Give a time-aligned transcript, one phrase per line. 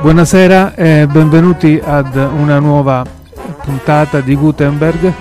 [0.00, 3.04] Buonasera e benvenuti ad una nuova
[3.62, 5.12] puntata di Gutenberg,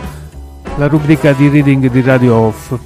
[0.78, 2.80] la rubrica di reading di Radio Off.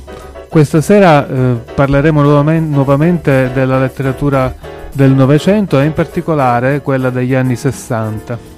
[0.50, 4.56] Questa sera eh, parleremo nuovamente della letteratura
[4.92, 8.53] del Novecento e in particolare quella degli anni Sessanta.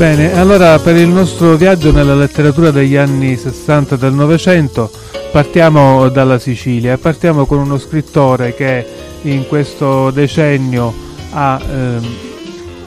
[0.00, 4.90] Bene, allora per il nostro viaggio nella letteratura degli anni 60 del Novecento
[5.30, 8.82] partiamo dalla Sicilia partiamo con uno scrittore che
[9.24, 10.94] in questo decennio
[11.32, 12.04] ha ehm,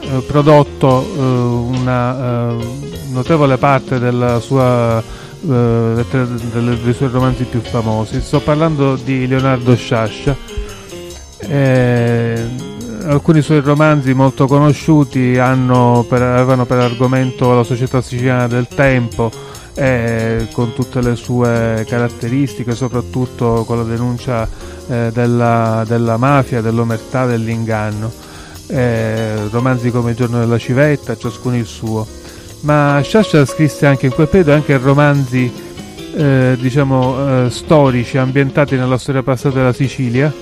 [0.00, 2.56] eh, prodotto eh, una eh,
[3.10, 8.20] notevole parte della sua, eh, dei suoi romanzi più famosi.
[8.20, 10.36] Sto parlando di Leonardo Sciascia.
[13.06, 19.30] Alcuni suoi romanzi molto conosciuti per, avevano per argomento la società siciliana del tempo
[19.74, 24.48] eh, con tutte le sue caratteristiche, soprattutto con la denuncia
[24.88, 28.10] eh, della, della, mafia, dell'omertà, dell'inganno.
[28.68, 32.06] Eh, romanzi come Il giorno della civetta, ciascuno il suo.
[32.60, 35.52] Ma Sciascia scrisse anche in quel periodo anche romanzi
[36.16, 40.32] eh, diciamo, eh, storici ambientati nella storia passata della Sicilia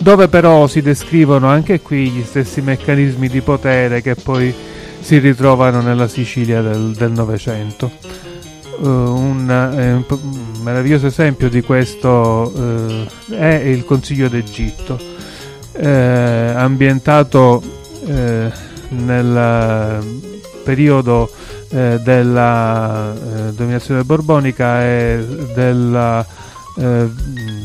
[0.00, 4.54] dove però si descrivono anche qui gli stessi meccanismi di potere che poi
[5.00, 7.90] si ritrovano nella Sicilia del Novecento.
[8.80, 10.04] Uh, un, eh, un,
[10.62, 15.00] meraviglioso esempio di questo uh, è il Consiglio d'Egitto,
[15.72, 17.60] eh, ambientato
[18.06, 18.52] eh,
[18.90, 20.04] nel
[20.62, 21.30] periodo
[21.70, 23.12] della
[23.52, 25.22] dominazione borbonica e
[25.54, 26.24] della
[26.78, 27.10] eh,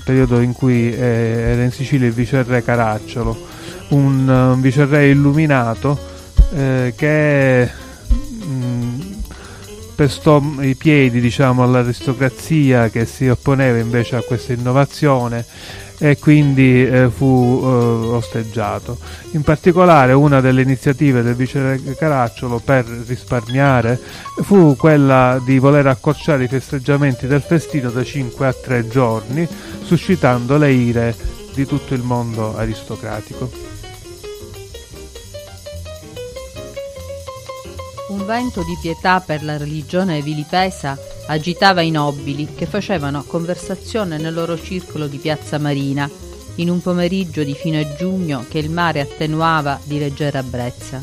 [0.04, 3.38] periodo in cui eh, era in Sicilia il viceré Caracciolo,
[3.90, 5.98] un, un viceré illuminato
[6.54, 7.70] eh, che
[9.96, 15.46] pestò i piedi diciamo, all'aristocrazia che si opponeva invece a questa innovazione
[16.00, 18.98] e quindi eh, fu eh, osteggiato.
[19.32, 24.00] In particolare una delle iniziative del vice Caracciolo per risparmiare
[24.42, 29.48] fu quella di voler accorciare i festeggiamenti del festino da 5 a 3 giorni,
[29.84, 31.16] suscitando le ire
[31.54, 33.73] di tutto il mondo aristocratico.
[38.06, 40.98] Un vento di pietà per la religione vilipesa
[41.28, 46.10] agitava i nobili che facevano conversazione nel loro circolo di piazza Marina
[46.56, 51.02] in un pomeriggio di fine giugno che il mare attenuava di leggera brezza,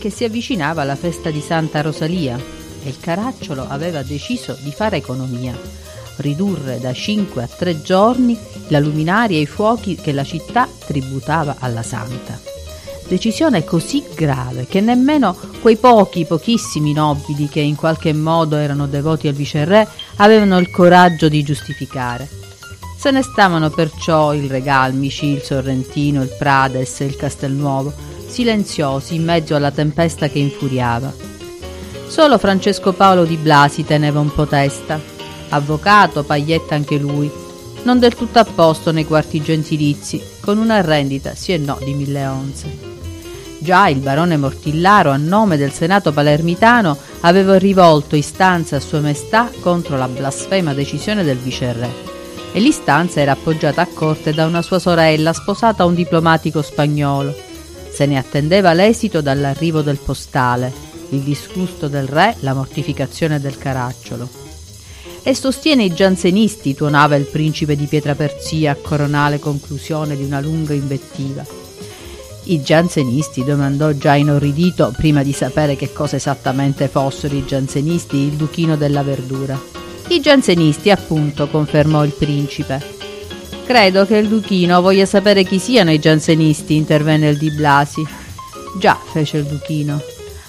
[0.00, 2.36] che si avvicinava alla festa di Santa Rosalia
[2.82, 5.56] e il caracciolo aveva deciso di fare economia,
[6.16, 8.36] ridurre da cinque a tre giorni
[8.68, 12.49] la luminaria e i fuochi che la città tributava alla Santa
[13.10, 19.26] decisione così grave che nemmeno quei pochi, pochissimi nobili che in qualche modo erano devoti
[19.26, 22.28] al viceré avevano il coraggio di giustificare.
[22.96, 27.92] Se ne stavano perciò il Regalmici, il Sorrentino, il Prades e il Castelnuovo,
[28.28, 31.12] silenziosi in mezzo alla tempesta che infuriava.
[32.06, 35.00] Solo Francesco Paolo di Blasi teneva un po' testa.
[35.48, 37.28] Avvocato, paglietta anche lui,
[37.82, 41.94] non del tutto a posto nei quarti gentilizi, con una rendita sì e no di
[41.94, 42.89] mille onze.
[43.62, 49.50] Già il barone Mortillaro, a nome del Senato palermitano, aveva rivolto istanza a Sua Maestà
[49.60, 52.08] contro la blasfema decisione del viceré.
[52.52, 57.36] E l'istanza era appoggiata a corte da una sua sorella sposata a un diplomatico spagnolo.
[57.92, 60.72] Se ne attendeva l'esito dall'arrivo del postale,
[61.10, 64.26] il disgusto del re, la mortificazione del caracciolo.
[65.22, 70.72] E sostiene i giansenisti, tuonava il principe di Pietraperzia a coronale conclusione di una lunga
[70.72, 71.59] invettiva.
[72.44, 78.32] I giansenisti domandò già inorridito prima di sapere che cosa esattamente fossero i giansenisti il
[78.32, 79.60] duchino della verdura.
[80.08, 82.82] I giansenisti, appunto, confermò il principe.
[83.64, 88.04] Credo che il duchino voglia sapere chi siano i giansenisti, intervenne il di Blasi.
[88.78, 90.02] Già, fece il duchino.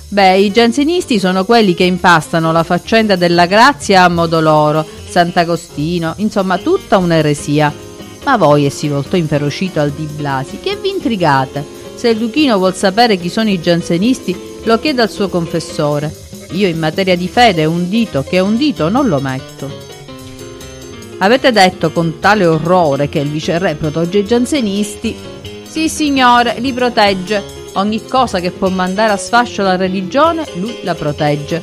[0.07, 6.15] Beh, i giansenisti sono quelli che impastano la faccenda della grazia a modo loro, Sant'Agostino,
[6.17, 7.71] insomma tutta un'eresia.
[8.23, 11.79] Ma voi, e si voltò inferocito al di Blasi, che vi intrigate?
[12.01, 16.11] Se il Duchino vuol sapere chi sono i giansenisti, lo chiede al suo confessore.
[16.53, 19.69] Io in materia di fede un dito che è un dito non lo metto.
[21.19, 25.15] Avete detto con tale orrore che il viceré protegge i giansenisti?
[25.69, 27.43] Sì, signore, li protegge.
[27.73, 31.61] Ogni cosa che può mandare a sfascio la religione, lui la protegge.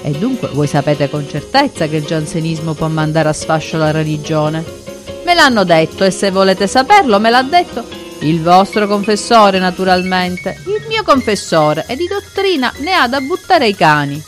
[0.00, 4.64] E dunque voi sapete con certezza che il giansenismo può mandare a sfascio la religione?
[5.24, 10.60] Me l'hanno detto e se volete saperlo me l'ha detto il vostro confessore, naturalmente.
[10.66, 14.22] Il mio confessore e di dottrina ne ha da buttare i cani.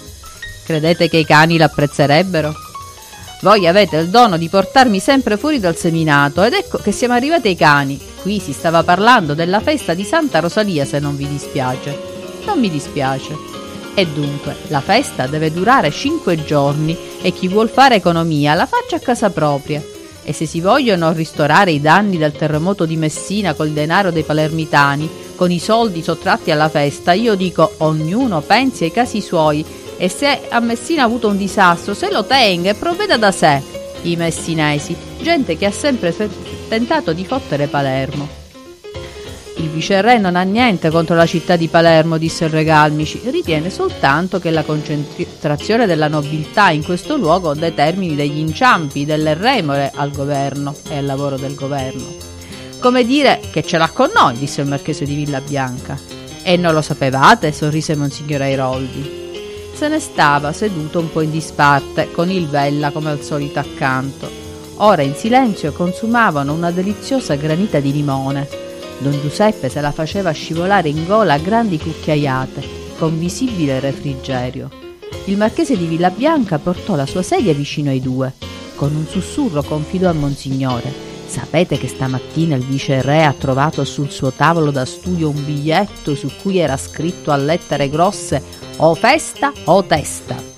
[0.64, 2.54] Credete che i cani l'apprezzerebbero?
[3.42, 7.48] Voi avete il dono di portarmi sempre fuori dal seminato ed ecco che siamo arrivati
[7.48, 8.00] ai cani.
[8.22, 12.12] Qui si stava parlando della festa di Santa Rosalia se non vi dispiace.
[12.46, 13.36] Non mi dispiace.
[13.94, 18.96] E dunque, la festa deve durare cinque giorni e chi vuol fare economia la faccia
[18.96, 19.93] a casa propria.
[20.24, 25.08] E se si vogliono ristorare i danni del terremoto di Messina col denaro dei palermitani,
[25.36, 29.64] con i soldi sottratti alla festa, io dico ognuno pensi ai casi suoi
[29.96, 33.62] e se a Messina ha avuto un disastro se lo tenga e provveda da sé.
[34.02, 36.14] I messinesi, gente che ha sempre
[36.68, 38.43] tentato di fottere Palermo.
[39.56, 44.38] Il viceré non ha niente contro la città di Palermo, disse il Regalmici, ritiene soltanto
[44.38, 50.74] che la concentrazione della nobiltà in questo luogo determini degli inciampi, delle remore al governo
[50.88, 52.16] e al lavoro del governo.
[52.80, 55.98] Come dire che ce l'ha con noi, disse il marchese di Villa Bianca.
[56.42, 59.22] E non lo sapevate, sorrise Monsignor Airoldi
[59.74, 64.30] se ne stava seduto un po' in disparte, con il Vella come al solito accanto.
[64.76, 68.63] Ora in silenzio consumavano una deliziosa granita di limone.
[68.98, 72.62] Don Giuseppe se la faceva scivolare in gola a grandi cucchiaiate,
[72.98, 74.70] con visibile refrigerio.
[75.26, 78.32] Il marchese di Villabianca portò la sua sedia vicino ai due.
[78.74, 84.08] Con un sussurro confidò a Monsignore Sapete che stamattina il vice re ha trovato sul
[84.10, 88.40] suo tavolo da studio un biglietto su cui era scritto a lettere grosse
[88.76, 90.53] o festa o testa.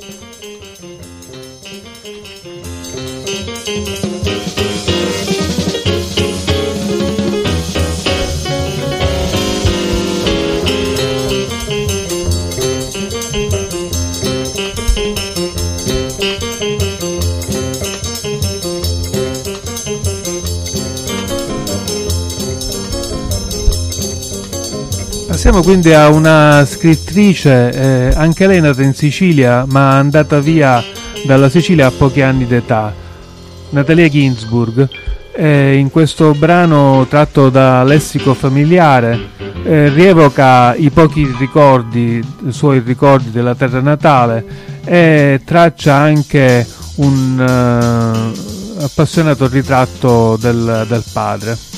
[25.46, 30.82] Passiamo quindi a una scrittrice, eh, anche lei nata in Sicilia, ma andata via
[31.24, 32.92] dalla Sicilia a pochi anni d'età,
[33.70, 34.88] Natalia Ginsburg.
[35.36, 39.28] Eh, in questo brano tratto da Lessico familiare
[39.62, 44.44] eh, rievoca i pochi ricordi, i suoi ricordi della terra natale
[44.84, 46.66] e traccia anche
[46.96, 51.75] un uh, appassionato ritratto del, del padre.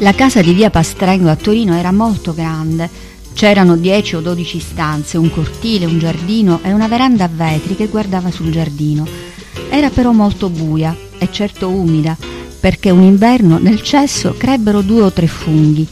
[0.00, 2.88] La casa di via Pastrengo a Torino era molto grande.
[3.32, 7.88] C'erano 10 o 12 stanze, un cortile, un giardino e una veranda a vetri che
[7.88, 9.04] guardava sul giardino.
[9.68, 12.16] Era però molto buia e certo umida,
[12.60, 15.84] perché un inverno nel cesso crebbero due o tre funghi.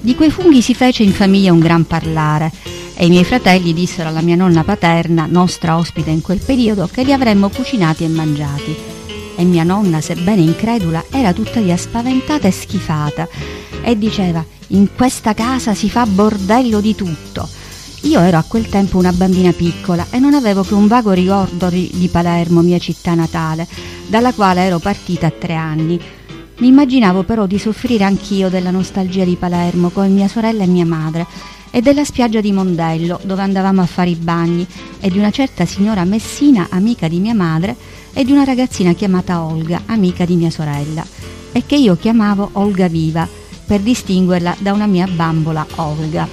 [0.00, 2.52] Di quei funghi si fece in famiglia un gran parlare
[2.94, 7.02] e i miei fratelli dissero alla mia nonna paterna, nostra ospite in quel periodo, che
[7.02, 8.91] li avremmo cucinati e mangiati
[9.42, 13.28] e mia nonna, sebbene incredula, era tuttavia spaventata e schifata
[13.82, 17.48] e diceva in questa casa si fa bordello di tutto.
[18.02, 21.68] Io ero a quel tempo una bambina piccola e non avevo che un vago ricordo
[21.68, 23.66] di Palermo, mia città natale,
[24.06, 26.00] dalla quale ero partita a tre anni.
[26.58, 30.86] Mi immaginavo però di soffrire anch'io della nostalgia di Palermo con mia sorella e mia
[30.86, 31.26] madre
[31.70, 34.66] e della spiaggia di Mondello dove andavamo a fare i bagni
[35.00, 37.74] e di una certa signora Messina, amica di mia madre,
[38.12, 41.04] e di una ragazzina chiamata Olga, amica di mia sorella,
[41.52, 43.28] e che io chiamavo Olga Viva
[43.64, 46.28] per distinguerla da una mia bambola Olga.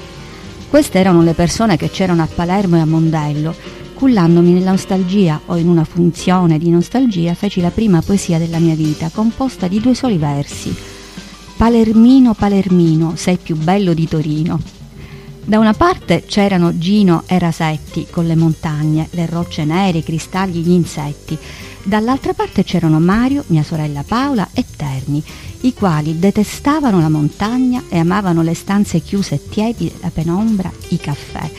[0.69, 3.55] Queste erano le persone che c'erano a Palermo e a Mondello.
[3.93, 8.75] Cullandomi nella nostalgia o in una funzione di nostalgia feci la prima poesia della mia
[8.75, 10.73] vita, composta di due soli versi.
[11.57, 14.61] Palermino, Palermino, sei più bello di Torino.
[15.43, 20.61] Da una parte c'erano Gino e Rasetti con le montagne, le rocce nere, i cristalli,
[20.61, 21.37] gli insetti
[21.83, 25.23] Dall'altra parte c'erano Mario, mia sorella Paola e Terni,
[25.61, 30.97] i quali detestavano la montagna e amavano le stanze chiuse e tiepide, la penombra, i
[30.97, 31.49] caffè.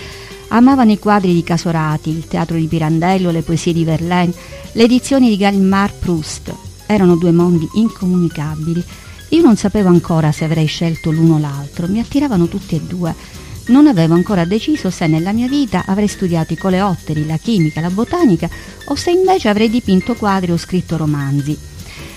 [0.48, 4.34] Amavano i quadri di Casorati, il teatro di Pirandello, le poesie di Verlaine,
[4.72, 6.54] le edizioni di Gallimard Proust.
[6.86, 8.82] Erano due mondi incomunicabili.
[9.30, 13.14] Io non sapevo ancora se avrei scelto l'uno o l'altro, mi attiravano tutti e due
[13.70, 17.90] non avevo ancora deciso se nella mia vita avrei studiato i coleotteri, la chimica, la
[17.90, 18.48] botanica
[18.86, 21.56] o se invece avrei dipinto quadri o scritto romanzi.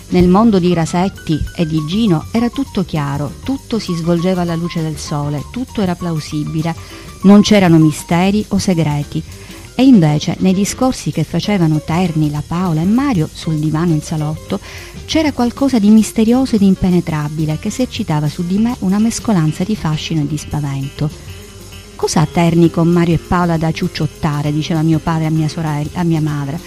[0.09, 4.81] Nel mondo di Rasetti e di Gino era tutto chiaro, tutto si svolgeva alla luce
[4.81, 6.75] del sole, tutto era plausibile,
[7.23, 9.23] non c'erano misteri o segreti.
[9.75, 14.59] E invece nei discorsi che facevano Terni, la Paola e Mario sul divano in salotto
[15.05, 20.21] c'era qualcosa di misterioso ed impenetrabile che esercitava su di me una mescolanza di fascino
[20.21, 21.32] e di spavento.
[22.03, 26.03] Cosa Terni con Mario e Paola da ciucciottare, diceva mio padre a mia sorella, a
[26.03, 26.59] mia madre.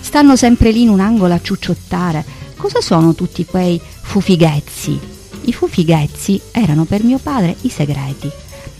[0.00, 2.24] stanno sempre lì in un angolo a ciucciottare.
[2.56, 4.98] Cosa sono tutti quei fufighezzi?
[5.42, 8.28] I fufighezzi erano per mio padre i segreti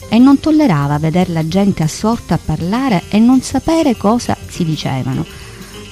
[0.09, 5.25] e non tollerava vedere la gente assorta a parlare e non sapere cosa si dicevano.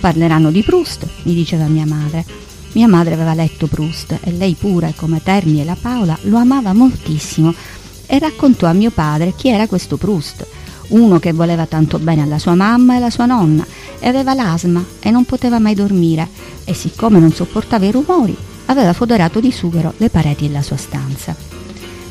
[0.01, 2.25] Parleranno di Proust, mi diceva mia madre.
[2.73, 6.73] Mia madre aveva letto Proust e lei pure, come Terni e la Paola, lo amava
[6.73, 7.55] moltissimo
[8.13, 10.45] e raccontò a mio padre chi era questo Proust,
[10.89, 13.65] uno che voleva tanto bene alla sua mamma e alla sua nonna
[14.01, 16.29] e aveva l'asma e non poteva mai dormire
[16.65, 18.37] e siccome non sopportava i rumori
[18.67, 21.37] aveva foderato di sughero le pareti della sua stanza.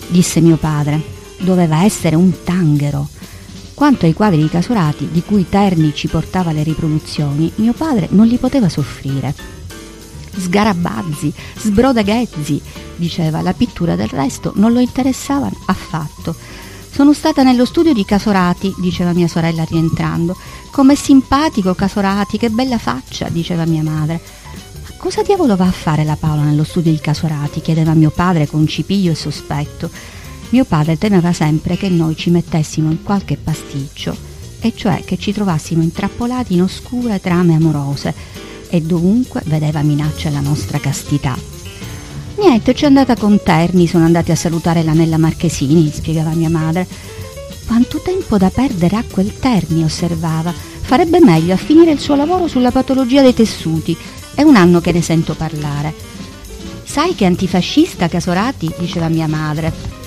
[0.07, 1.01] Disse mio padre,
[1.39, 3.07] doveva essere un tanghero.
[3.73, 8.25] Quanto ai quadri di Casorati, di cui Terni ci portava le riproduzioni, mio padre non
[8.25, 9.58] li poteva soffrire.
[10.35, 12.61] Sgarabazzi, sbrodaghezzi,
[12.95, 16.35] diceva, la pittura del resto non lo interessava affatto.
[16.91, 20.35] Sono stata nello studio di Casorati, diceva mia sorella rientrando.
[20.71, 24.19] Com'è simpatico Casorati, che bella faccia, diceva mia madre.
[24.81, 27.61] Ma cosa diavolo va a fare la Paola nello studio di Casorati?
[27.61, 29.89] chiedeva mio padre con cipiglio e sospetto.
[30.49, 34.17] Mio padre temeva sempre che noi ci mettessimo in qualche pasticcio,
[34.59, 38.13] e cioè che ci trovassimo intrappolati in oscure trame amorose,
[38.69, 41.37] e dovunque vedeva minaccia alla nostra castità.
[42.37, 46.87] Niente, ci è andata con Terni, sono andati a salutare l'Anella Marchesini, spiegava mia madre.
[47.67, 50.53] Quanto tempo da perdere a quel Terni, osservava.
[50.53, 53.95] Farebbe meglio a finire il suo lavoro sulla patologia dei tessuti.
[54.33, 55.93] È un anno che ne sento parlare.
[56.83, 58.71] Sai che antifascista, Casorati?
[58.79, 59.97] diceva mia madre.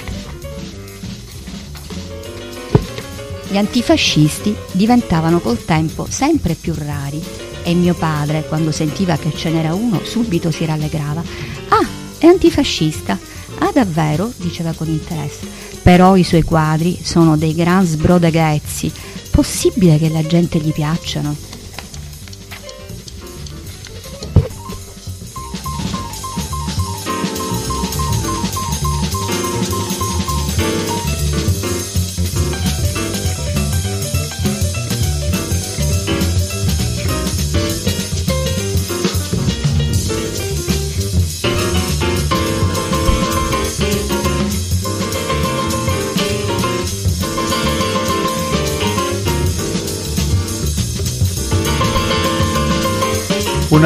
[3.48, 9.50] Gli antifascisti diventavano col tempo sempre più rari e mio padre, quando sentiva che ce
[9.50, 11.22] n'era uno, subito si rallegrava.
[11.68, 11.86] Ah,
[12.18, 13.18] è antifascista.
[13.58, 14.32] Ah, davvero?
[14.36, 15.46] diceva con interesse.
[15.82, 18.92] Però i suoi quadri sono dei gran sbrodeghezzi.
[19.30, 21.51] Possibile che la gente gli piacciono?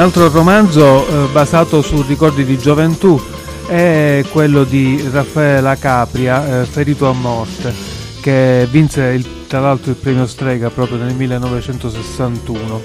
[0.07, 3.21] Altro romanzo eh, basato su ricordi di gioventù
[3.67, 7.75] è quello di Raffaella Capria, eh, Ferito a morte,
[8.21, 12.83] che vinse il, tra l'altro il premio Strega proprio nel 1961.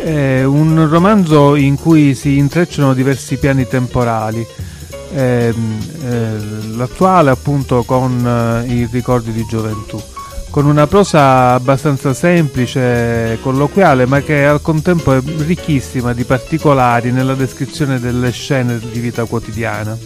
[0.00, 4.46] È un romanzo in cui si intrecciano diversi piani temporali,
[5.14, 5.52] eh,
[6.76, 10.00] l'attuale appunto con i ricordi di gioventù
[10.52, 17.32] con una prosa abbastanza semplice, colloquiale, ma che al contempo è ricchissima di particolari nella
[17.32, 19.96] descrizione delle scene di vita quotidiana.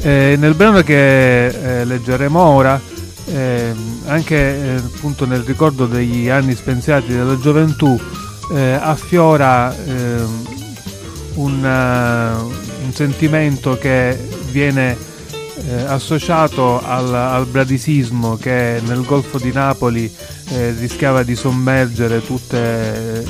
[0.00, 1.46] Eh, nel brano che
[1.80, 2.80] eh, leggeremo ora,
[3.26, 3.74] eh,
[4.06, 8.00] anche eh, appunto nel ricordo degli anni spensiati della gioventù,
[8.50, 10.46] eh, affiora ehm,
[11.34, 14.18] una, un sentimento che
[14.50, 15.12] viene
[15.66, 20.12] eh, associato al, al, bradisismo che nel Golfo di Napoli
[20.50, 23.24] eh, rischiava di sommergere tutti eh,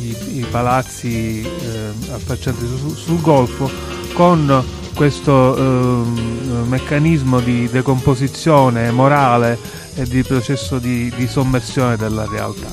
[0.00, 3.70] i, i, palazzi eh, affacciati su, sul Golfo
[4.12, 9.58] con questo ehm, meccanismo di decomposizione morale
[9.94, 12.70] e di processo di, di sommersione della realtà.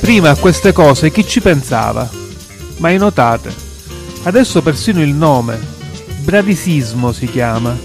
[0.00, 2.08] Prima a queste cose chi ci pensava?
[2.78, 3.69] Mai notate?
[4.22, 5.58] Adesso persino il nome,
[6.22, 7.76] bradisismo si chiama.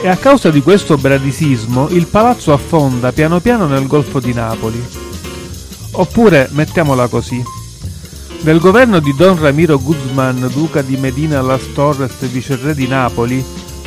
[0.00, 4.80] E a causa di questo bradisismo il palazzo affonda piano piano nel Golfo di Napoli.
[5.92, 7.42] Oppure, mettiamola così,
[8.42, 13.44] nel governo di Don Ramiro Guzman, duca di Medina Las Torres e viceré di Napoli,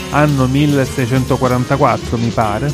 [0.10, 2.74] anno 1644 mi pare,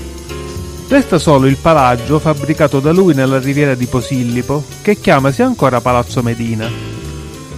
[0.87, 6.23] resta solo il palagio fabbricato da lui nella riviera di Posillipo, che chiamasi ancora Palazzo
[6.23, 6.87] Medina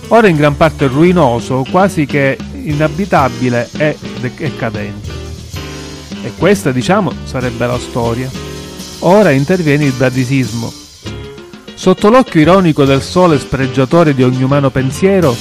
[0.09, 3.97] ora in gran parte ruinoso, quasi che inabitabile e,
[4.37, 5.11] e cadente.
[6.21, 8.29] E questa, diciamo, sarebbe la storia.
[8.99, 10.71] Ora interviene il bradisismo.
[11.73, 15.35] Sotto l'occhio ironico del sole spregiatore di ogni umano pensiero,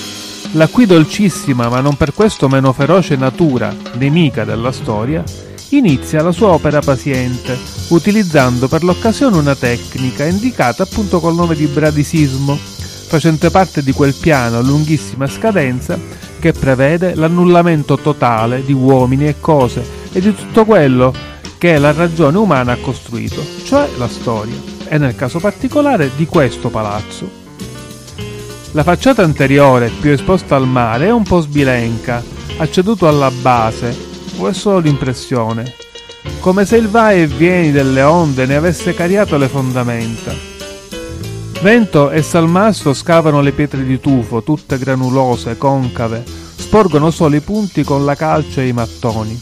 [0.53, 5.25] la qui dolcissima ma non per questo meno feroce natura, nemica della storia,
[5.71, 7.59] inizia la sua opera paziente,
[7.89, 12.57] utilizzando per l'occasione una tecnica indicata appunto col nome di bradisismo,
[13.09, 15.99] facente parte di quel piano a lunghissima scadenza
[16.39, 21.13] che prevede l'annullamento totale di uomini e cose e di tutto quello
[21.59, 24.55] che la ragione umana ha costruito, cioè la storia,
[24.87, 27.29] e nel caso particolare di questo palazzo.
[28.73, 32.23] La facciata anteriore, più esposta al mare, è un po' sbilenca,
[32.59, 33.97] ha ceduto alla base,
[34.37, 35.75] o è solo l'impressione?
[36.39, 40.58] Come se il vai e vieni delle onde ne avesse cariato le fondamenta.
[41.61, 47.83] Vento e salmastro scavano le pietre di tufo, tutte granulose, concave, sporgono solo i punti
[47.83, 49.39] con la calce e i mattoni.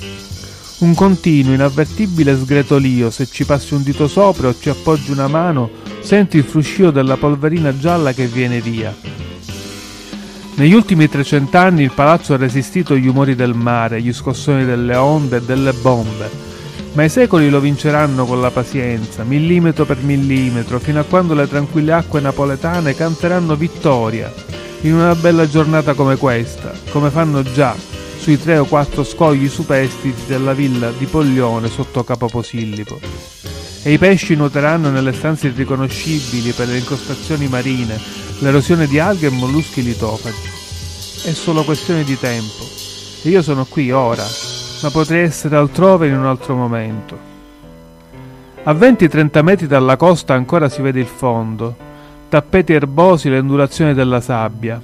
[0.78, 5.68] Un continuo, inavvertibile sgretolio, se ci passi un dito sopra o ci appoggi una mano,
[6.00, 8.94] senti il fruscio della polverina gialla che viene via.
[10.54, 14.96] Negli ultimi 300 anni il palazzo ha resistito agli umori del mare, agli scossoni delle
[14.96, 16.30] onde e delle bombe,
[16.96, 21.46] ma i secoli lo vinceranno con la pazienza, millimetro per millimetro, fino a quando le
[21.46, 24.32] tranquille acque napoletane canteranno vittoria
[24.80, 27.76] in una bella giornata come questa, come fanno già
[28.18, 32.98] sui tre o quattro scogli superstiti della villa di Poglione sotto Capoposillipo.
[33.82, 38.00] E i pesci nuoteranno nelle stanze irriconoscibili per le incrostazioni marine,
[38.38, 40.34] l'erosione di alghe e molluschi litofagi.
[41.24, 42.64] È solo questione di tempo.
[43.22, 44.24] E io sono qui ora,
[44.83, 47.35] ma potrei essere altrove in un altro momento.
[48.64, 51.75] A 20-30 metri dalla costa ancora si vede il fondo,
[52.28, 54.80] tappeti erbosi l'ondulazione della sabbia.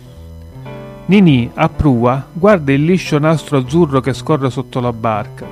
[1.05, 5.47] Nini, a prua, guarda il liscio nastro azzurro che scorre sotto la barca.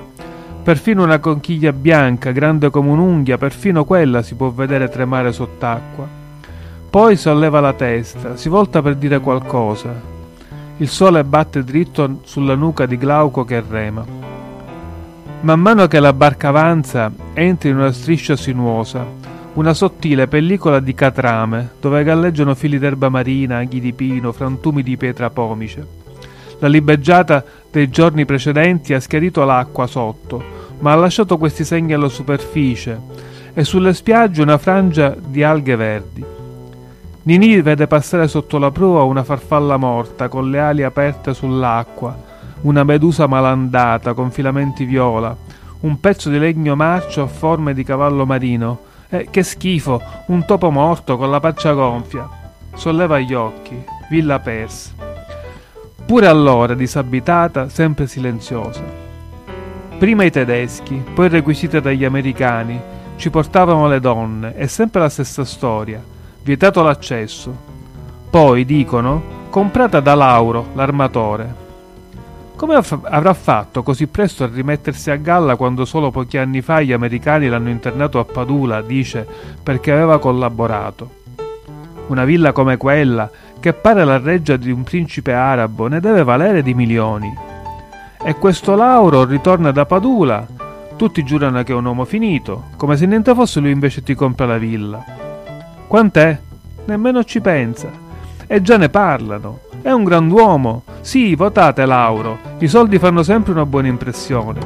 [0.62, 6.06] Perfino una conchiglia bianca, grande come un'unghia, perfino quella si può vedere tremare sott'acqua.
[6.88, 9.92] Poi solleva la testa, si volta per dire qualcosa.
[10.76, 14.29] Il sole batte dritto sulla nuca di Glauco che rema.
[15.42, 19.06] Man mano che la barca avanza, entra in una striscia sinuosa,
[19.54, 24.98] una sottile pellicola di catrame, dove galleggiano fili d'erba marina, aghi di pino, frantumi di
[24.98, 25.86] pietra pomice.
[26.58, 30.44] La libeggiata dei giorni precedenti ha schiarito l'acqua sotto,
[30.80, 33.00] ma ha lasciato questi segni alla superficie
[33.54, 36.22] e sulle spiagge una frangia di alghe verdi.
[37.22, 42.28] Nini vede passare sotto la prua una farfalla morta con le ali aperte sull'acqua,
[42.62, 45.36] una medusa malandata con filamenti viola,
[45.80, 50.70] un pezzo di legno marcio a forme di cavallo marino, eh, che schifo, un topo
[50.70, 52.28] morto con la faccia gonfia.
[52.74, 54.92] Solleva gli occhi, villa persa.
[56.04, 58.82] Pure allora disabitata, sempre silenziosa.
[59.98, 62.80] Prima i tedeschi, poi requisite dagli americani,
[63.16, 66.02] ci portavano le donne, è sempre la stessa storia,
[66.42, 67.54] vietato l'accesso.
[68.30, 71.68] Poi, dicono, comprata da Lauro, l'armatore.
[72.60, 76.92] Come avrà fatto così presto a rimettersi a galla quando solo pochi anni fa gli
[76.92, 79.26] americani l'hanno internato a Padula, dice,
[79.62, 81.10] perché aveva collaborato?
[82.08, 86.62] Una villa come quella, che pare la reggia di un principe arabo, ne deve valere
[86.62, 87.34] di milioni.
[88.22, 90.46] E questo Lauro ritorna da Padula.
[90.96, 94.44] Tutti giurano che è un uomo finito, come se niente fosse lui invece ti compra
[94.44, 95.02] la villa.
[95.86, 96.38] Quant'è?
[96.84, 97.90] Nemmeno ci pensa.
[98.46, 99.60] E già ne parlano.
[99.82, 100.82] È un grand'uomo.
[101.00, 102.38] Sì, votate Lauro.
[102.58, 104.60] I soldi fanno sempre una buona impressione.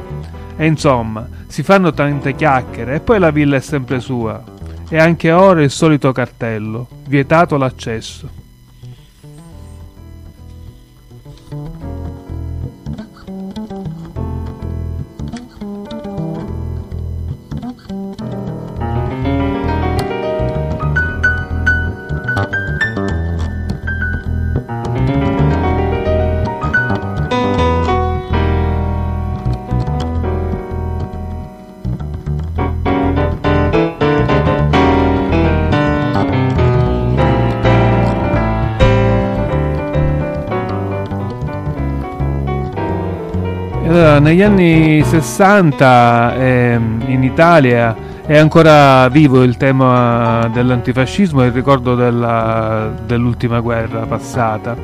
[0.57, 4.43] E insomma, si fanno tante chiacchiere e poi la villa è sempre sua.
[4.89, 6.87] E anche ora il solito cartello.
[7.07, 8.43] Vietato l'accesso.
[44.25, 51.93] Negli anni 60 eh, in Italia è ancora vivo il tema dell'antifascismo e il ricordo
[51.93, 54.75] della, dell'ultima guerra passata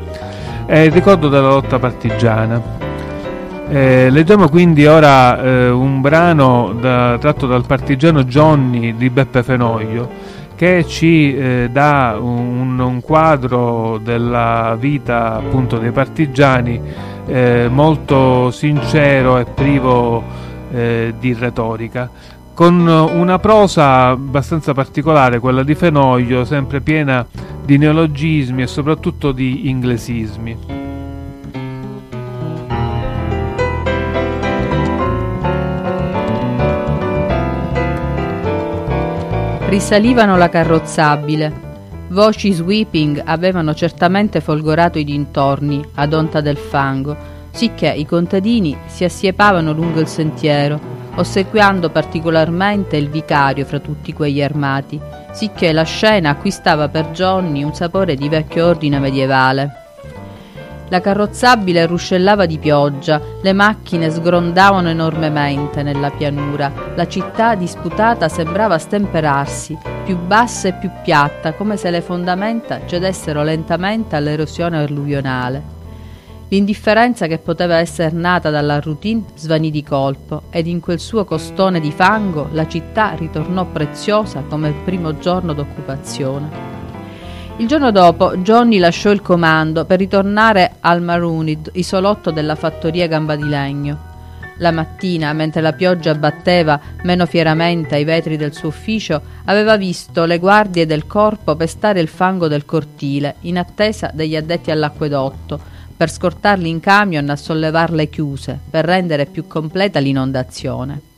[0.67, 2.61] e il ricordo della lotta partigiana.
[3.67, 10.07] Eh, leggiamo quindi ora eh, un brano da, tratto dal partigiano Johnny di Beppe Fenoglio
[10.55, 16.79] che ci eh, dà un, un, quadro della vita appunto dei partigiani
[17.25, 20.23] eh, molto sincero e privo
[20.71, 22.09] eh, di retorica,
[22.53, 27.25] con una prosa abbastanza particolare, quella di Fenoglio, sempre piena
[27.63, 30.57] di neologismi e soprattutto di inglesismi.
[39.69, 41.70] Risalivano la carrozzabile,
[42.11, 47.15] Voci sweeping avevano certamente folgorato i dintorni ad onta del fango,
[47.51, 50.77] sicché i contadini si assiepavano lungo il sentiero,
[51.15, 54.99] ossequiando particolarmente il vicario fra tutti quegli armati,
[55.31, 59.80] sicché la scena acquistava per Johnny un sapore di vecchio ordine medievale.
[60.91, 68.77] La carrozzabile ruscellava di pioggia, le macchine sgrondavano enormemente nella pianura, la città disputata sembrava
[68.77, 75.63] stemperarsi, più bassa e più piatta, come se le fondamenta cedessero lentamente all'erosione alluvionale.
[76.49, 81.79] L'indifferenza che poteva essere nata dalla routine svanì di colpo ed in quel suo costone
[81.79, 86.80] di fango la città ritornò preziosa come il primo giorno d'occupazione.
[87.57, 93.35] Il giorno dopo Johnny lasciò il comando per ritornare al Marunid, isolotto della fattoria Gamba
[93.35, 94.09] di Legno.
[94.57, 100.25] La mattina, mentre la pioggia batteva meno fieramente ai vetri del suo ufficio, aveva visto
[100.25, 105.59] le guardie del corpo pestare il fango del cortile, in attesa degli addetti all'acquedotto,
[105.95, 111.10] per scortarli in camion a sollevar le chiuse, per rendere più completa l'inondazione.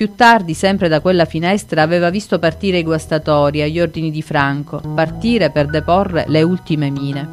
[0.00, 4.80] Più tardi, sempre da quella finestra, aveva visto partire i guastatori agli ordini di Franco,
[4.94, 7.28] partire per deporre le ultime mine.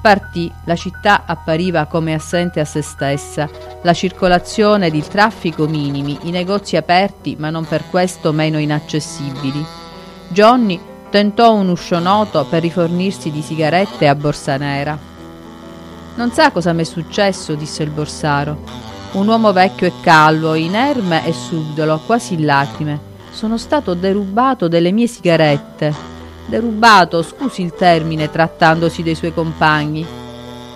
[0.00, 3.50] Partì, la città appariva come assente a se stessa,
[3.82, 9.62] la circolazione ed il traffico minimi, i negozi aperti ma non per questo meno inaccessibili.
[10.28, 14.98] Johnny tentò un uscio noto per rifornirsi di sigarette a borsa nera.
[16.14, 18.97] Non sa cosa m'è successo, disse il borsaro.
[19.10, 23.00] Un uomo vecchio e calvo, inerme e subdolo, quasi in lacrime.
[23.30, 25.94] Sono stato derubato delle mie sigarette.
[26.44, 30.06] Derubato, scusi il termine, trattandosi dei suoi compagni.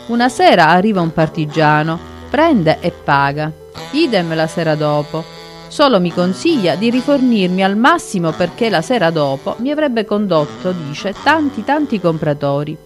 [0.06, 1.98] Una sera arriva un partigiano,
[2.30, 3.52] prende e paga.
[3.90, 5.22] Idem la sera dopo.
[5.68, 11.14] Solo mi consiglia di rifornirmi al massimo perché la sera dopo mi avrebbe condotto, dice,
[11.22, 12.76] tanti tanti compratori.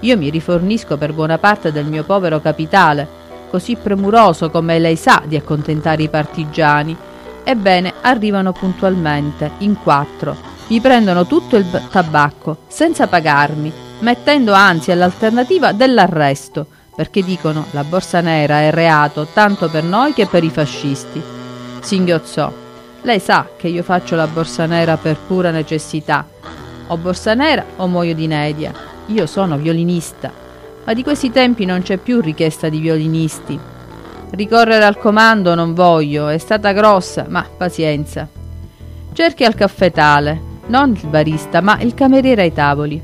[0.00, 3.20] Io mi rifornisco per buona parte del mio povero capitale,
[3.52, 6.96] così premuroso come lei sa di accontentare i partigiani.
[7.44, 10.34] Ebbene, arrivano puntualmente, in quattro.
[10.68, 18.22] Mi prendono tutto il tabacco, senza pagarmi, mettendo anzi all'alternativa dell'arresto, perché dicono la borsa
[18.22, 21.22] nera è reato tanto per noi che per i fascisti.
[21.80, 22.50] Singhiozzò.
[23.02, 26.26] Lei sa che io faccio la borsa nera per pura necessità.
[26.86, 28.72] O borsa nera o muoio di inedia.
[29.08, 30.41] Io sono violinista
[30.84, 33.58] ma di questi tempi non c'è più richiesta di violinisti.
[34.30, 38.28] Ricorrere al comando non voglio, è stata grossa, ma pazienza.
[39.12, 43.00] Cerchi al caffetale, non il barista, ma il cameriere ai tavoli.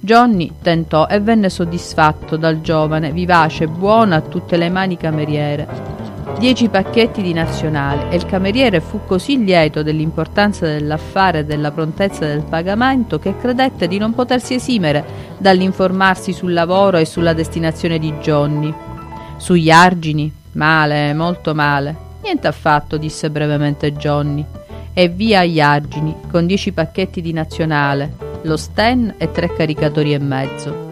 [0.00, 5.97] Johnny tentò e venne soddisfatto dal giovane, vivace buono a tutte le mani cameriere
[6.38, 12.26] dieci pacchetti di nazionale e il cameriere fu così lieto dell'importanza dell'affare e della prontezza
[12.26, 15.04] del pagamento che credette di non potersi esimere
[15.38, 18.72] dall'informarsi sul lavoro e sulla destinazione di Johnny.
[19.36, 20.32] Sugli argini?
[20.52, 21.94] Male, molto male.
[22.22, 24.44] Niente affatto, disse brevemente Johnny.
[24.92, 30.18] E via agli argini, con dieci pacchetti di nazionale, lo sten e tre caricatori e
[30.18, 30.86] mezzo.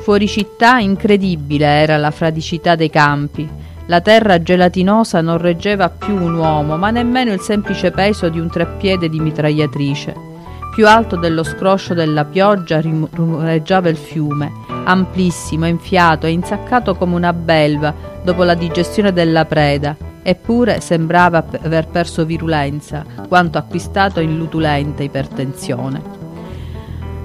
[0.00, 3.48] Fuori città incredibile era la fradicità dei campi,
[3.86, 8.48] la terra gelatinosa non reggeva più un uomo, ma nemmeno il semplice peso di un
[8.48, 10.32] treppiede di mitragliatrice.
[10.74, 14.50] Più alto dello scroscio della pioggia rumoreggiava il fiume,
[14.84, 17.94] amplissimo, enfiato e insaccato come una belva
[18.24, 26.22] dopo la digestione della preda, eppure sembrava aver perso virulenza, quanto acquistato in lutulenta ipertensione.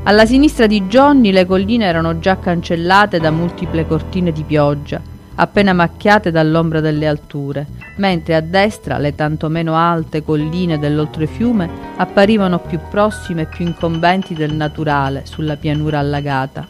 [0.04, 5.02] Alla sinistra di Johnny le colline erano già cancellate da multiple cortine di pioggia,
[5.40, 12.60] appena macchiate dall'ombra delle alture, mentre a destra le tanto meno alte colline dell'oltrefiume apparivano
[12.60, 16.68] più prossime e più incombenti del naturale sulla pianura allagata.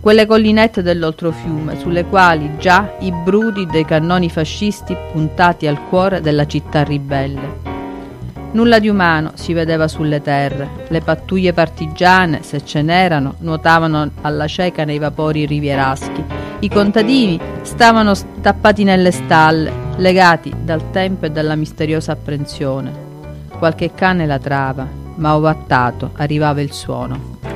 [0.00, 6.46] Quelle collinette dell'oltrefiume sulle quali già i brudi dei cannoni fascisti puntati al cuore della
[6.46, 7.75] città ribelle.
[8.56, 10.86] Nulla di umano si vedeva sulle terre.
[10.88, 16.24] Le pattuglie partigiane, se ce n'erano, nuotavano alla cieca nei vapori rivieraschi.
[16.60, 22.90] I contadini stavano tappati nelle stalle, legati dal tempo e dalla misteriosa apprensione.
[23.58, 27.55] Qualche cane latrava, ma ovattato arrivava il suono.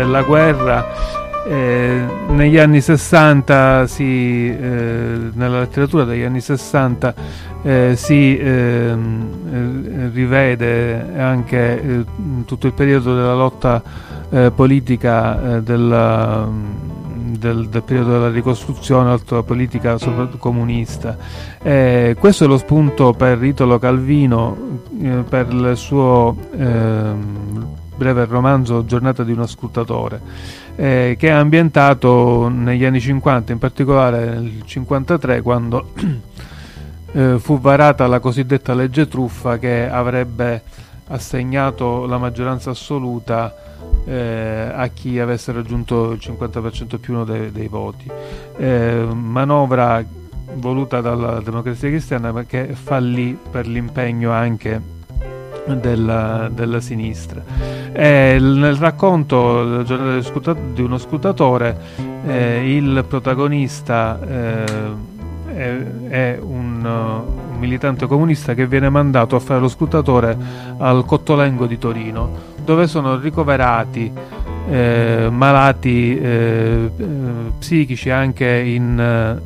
[0.00, 7.14] Della, guerra Eh, negli anni 60 si, eh, nella letteratura degli anni 60
[7.62, 12.04] eh, si ehm, eh, rivede anche eh,
[12.44, 13.82] tutto il periodo della lotta
[14.30, 16.48] eh, politica della,
[17.14, 19.98] del, del, periodo della ricostruzione, la politica
[20.38, 21.16] comunista.
[21.58, 24.78] questo è lo spunto per Italo Calvino
[25.28, 30.20] per il suo ehm, breve romanzo Giornata di uno scrutatore
[30.74, 35.92] eh, che è ambientato negli anni 50, in particolare nel 53 quando
[37.12, 40.62] eh, fu varata la cosiddetta legge truffa che avrebbe
[41.08, 43.54] assegnato la maggioranza assoluta
[44.06, 48.10] eh, a chi avesse raggiunto il 50% più uno dei, dei voti.
[48.56, 50.02] Eh, manovra
[50.54, 54.98] voluta dalla democrazia cristiana ma che fallì per l'impegno anche
[55.66, 57.42] della, della sinistra.
[57.92, 61.76] E nel racconto di uno scrutatore
[62.26, 64.64] eh, il protagonista eh,
[65.54, 65.76] è,
[66.08, 70.36] è un, un, militante comunista che viene mandato a fare lo scrutatore
[70.78, 72.30] al Cottolengo di Torino,
[72.64, 74.10] dove sono ricoverati
[74.68, 77.06] eh, malati eh, eh,
[77.58, 79.40] psichici anche in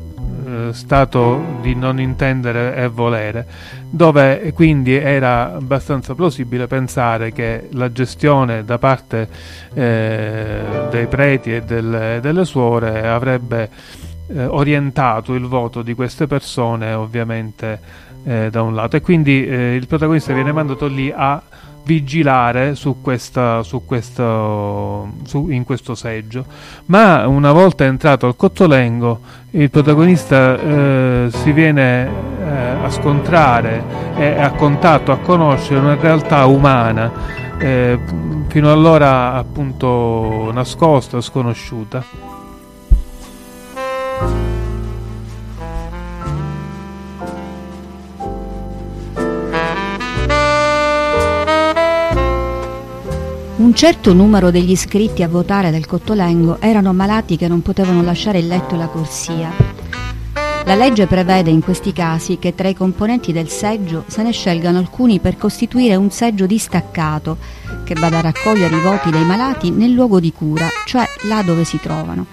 [0.55, 3.45] eh, stato di non intendere e volere,
[3.89, 9.27] dove quindi era abbastanza plausibile pensare che la gestione da parte
[9.73, 13.69] eh, dei preti e delle, delle suore avrebbe
[14.27, 17.79] eh, orientato il voto di queste persone ovviamente
[18.23, 18.95] eh, da un lato.
[18.95, 21.41] E quindi eh, il protagonista viene mandato lì a
[21.85, 26.45] vigilare su questa, su questo, su, in questo seggio.
[26.85, 29.19] Ma una volta entrato al Cottolengo,
[29.51, 32.49] il protagonista eh, si viene eh,
[32.83, 33.83] a scontrare
[34.17, 37.11] e a contatto, a conoscere una realtà umana
[37.57, 37.97] eh,
[38.47, 42.34] fino allora appunto nascosta, sconosciuta.
[53.65, 58.37] Un certo numero degli iscritti a votare del Cottolengo erano malati che non potevano lasciare
[58.37, 59.49] il letto e la corsia.
[60.65, 64.77] La legge prevede in questi casi che tra i componenti del seggio se ne scelgano
[64.77, 67.37] alcuni per costituire un seggio distaccato
[67.83, 71.63] che vada a raccogliere i voti dei malati nel luogo di cura, cioè là dove
[71.63, 72.27] si trovano.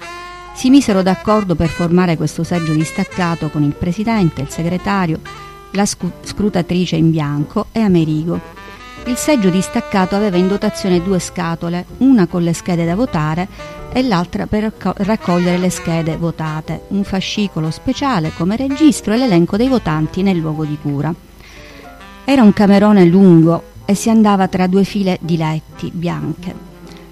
[0.52, 5.20] Si misero d'accordo per formare questo seggio distaccato con il presidente, il segretario,
[5.70, 8.61] la scrutatrice in bianco e Amerigo
[9.06, 13.48] il seggio distaccato aveva in dotazione due scatole, una con le schede da votare
[13.92, 19.68] e l'altra per raccogliere le schede votate, un fascicolo speciale come registro e l'elenco dei
[19.68, 21.12] votanti nel luogo di cura.
[22.24, 26.54] Era un camerone lungo e si andava tra due file di letti bianche.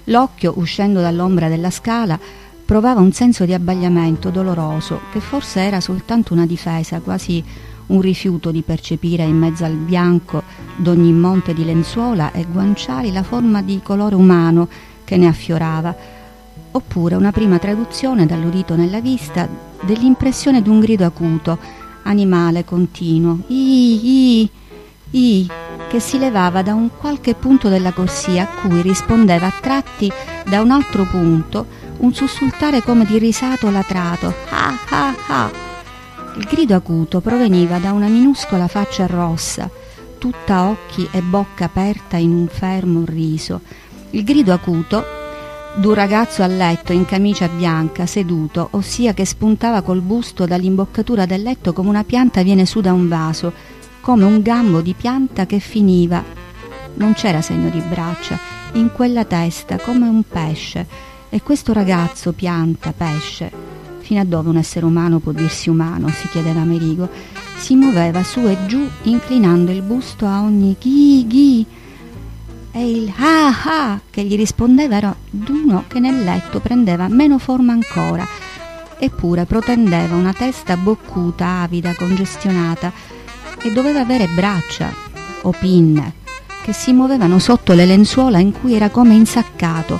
[0.05, 2.17] L'occhio, uscendo dall'ombra della scala,
[2.65, 7.43] provava un senso di abbagliamento doloroso, che forse era soltanto una difesa, quasi
[7.91, 10.43] un rifiuto di percepire in mezzo al bianco
[10.75, 14.67] d'ogni monte di lenzuola e guanciali la forma di colore umano
[15.03, 15.95] che ne affiorava,
[16.71, 19.47] oppure una prima traduzione dall'udito nella vista
[19.81, 21.57] dell'impressione di un grido acuto,
[22.03, 24.49] animale continuo, i, i,
[25.11, 25.47] i,
[25.89, 30.09] che si levava da un qualche punto della corsia a cui rispondeva a tratti
[30.47, 35.70] da un altro punto un sussultare come di risato latrato, ah ah ah
[36.37, 39.69] il grido acuto proveniva da una minuscola faccia rossa,
[40.17, 43.61] tutta occhi e bocca aperta in un fermo riso.
[44.11, 45.03] Il grido acuto
[45.75, 51.41] d'un ragazzo a letto in camicia bianca, seduto, ossia che spuntava col busto dall'imboccatura del
[51.41, 53.51] letto come una pianta viene su da un vaso,
[53.99, 56.23] come un gambo di pianta che finiva.
[56.93, 58.37] Non c'era segno di braccia,
[58.73, 61.09] in quella testa, come un pesce.
[61.29, 63.70] E questo ragazzo, pianta, pesce,
[64.11, 67.07] fino a dove un essere umano può dirsi umano, si chiedeva Amerigo,
[67.55, 71.65] si muoveva su e giù inclinando il busto a ogni ghi ghi.
[72.73, 77.71] E il ah ah che gli rispondeva era d'uno che nel letto prendeva meno forma
[77.71, 78.27] ancora,
[78.99, 82.91] eppure protendeva una testa boccuta, avida, congestionata
[83.61, 84.91] e doveva avere braccia
[85.43, 86.15] o pinne
[86.63, 89.97] che si muovevano sotto le lenzuola in cui era come insaccato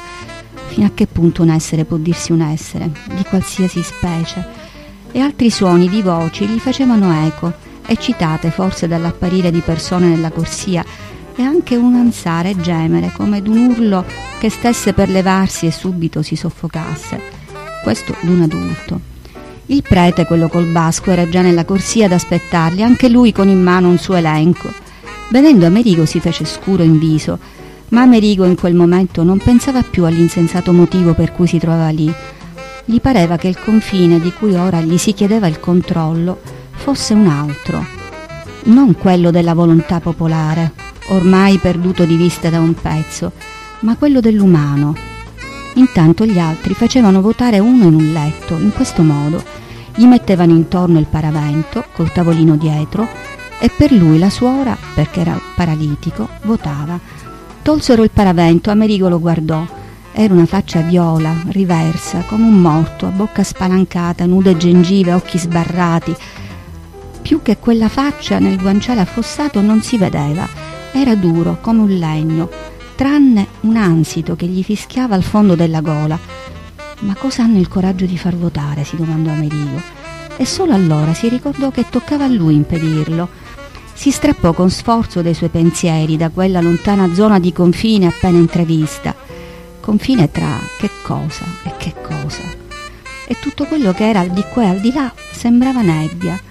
[0.71, 4.47] fino a che punto un essere può dirsi un essere, di qualsiasi specie,
[5.12, 7.51] e altri suoni di voci gli facevano eco,
[7.86, 10.81] eccitate forse dall'apparire di persone nella corsia,
[11.36, 14.05] e anche un ansare e gemere come d'un urlo
[14.39, 17.19] che stesse per levarsi e subito si soffocasse.
[17.84, 18.99] Questo d'un adulto.
[19.65, 23.62] Il prete, quello col basco, era già nella corsia ad aspettarli, anche lui con in
[23.62, 24.71] mano un suo elenco.
[25.29, 27.60] Vedendo Amerigo si fece scuro in viso
[27.91, 32.12] ma Amerigo in quel momento non pensava più all'insensato motivo per cui si trovava lì,
[32.86, 36.39] gli pareva che il confine di cui ora gli si chiedeva il controllo
[36.71, 37.86] fosse un altro,
[38.63, 40.73] non quello della volontà popolare,
[41.10, 43.32] ormai perduto di vista da un pezzo,
[43.82, 44.95] ma quello dell'umano.
[45.75, 49.43] Intanto gli altri facevano votare uno in un letto, in questo modo.
[49.95, 53.08] Gli mettevano intorno il paravento, col tavolino dietro,
[53.60, 56.99] e per lui la suora, perché era paralitico, votava.
[57.63, 59.63] Tolsero il paravento, Amerigo lo guardò.
[60.13, 66.15] Era una faccia viola, riversa, come un morto, a bocca spalancata, nude gengive, occhi sbarrati.
[67.21, 70.47] Più che quella faccia nel guanciale affossato non si vedeva.
[70.91, 72.50] Era duro, come un legno,
[72.95, 76.17] tranne un ansito che gli fischiava al fondo della gola.
[77.02, 78.84] Ma cosa hanno il coraggio di far votare?
[78.84, 79.80] si domandò Amerigo.
[80.36, 83.40] E solo allora si ricordò che toccava a lui impedirlo
[84.01, 89.13] si strappò con sforzo dei suoi pensieri da quella lontana zona di confine appena intrevista.
[89.79, 92.41] Confine tra che cosa e che cosa.
[93.27, 96.41] E tutto quello che era di qua e al di là sembrava nebbia.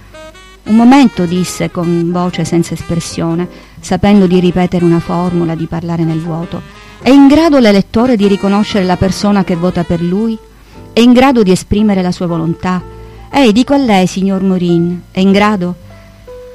[0.66, 3.48] Un momento disse con voce senza espressione,
[3.80, 6.62] sapendo di ripetere una formula, di parlare nel vuoto.
[7.02, 10.38] È in grado l'elettore di riconoscere la persona che vota per lui?
[10.92, 12.80] È in grado di esprimere la sua volontà?
[13.28, 15.88] Ehi, dico a lei, signor Morin, è in grado?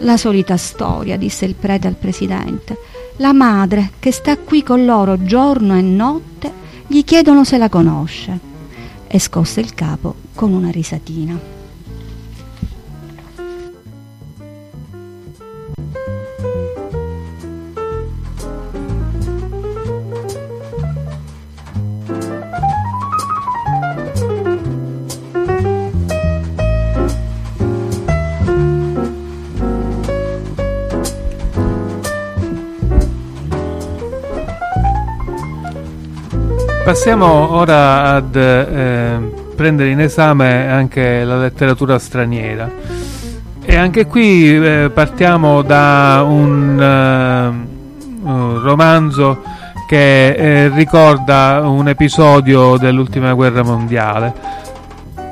[0.06, 2.78] La solita storia, disse il prete al presidente.
[3.18, 6.54] La madre, che sta qui con loro giorno e notte,
[6.86, 8.40] gli chiedono se la conosce.
[9.08, 11.55] E scosse il capo con una risatina.
[36.86, 39.18] Passiamo ora ad eh,
[39.56, 42.70] prendere in esame anche la letteratura straniera
[43.66, 46.78] e anche qui eh, partiamo da un,
[48.22, 49.42] uh, un romanzo
[49.88, 54.34] che eh, ricorda un episodio dell'ultima guerra mondiale.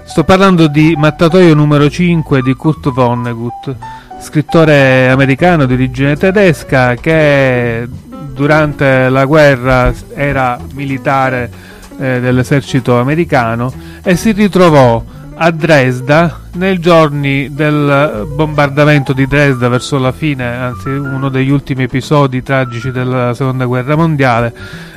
[0.06, 3.76] Sto parlando di Mattatoio numero 5 di Kurt Vonnegut,
[4.20, 7.88] scrittore americano di origine tedesca che
[8.32, 11.50] durante la guerra era militare
[11.98, 13.72] eh, dell'esercito americano
[14.04, 15.04] e si ritrovò
[15.36, 21.84] a Dresda nei giorni del bombardamento di Dresda verso la fine, anzi uno degli ultimi
[21.84, 24.54] episodi tragici della seconda guerra mondiale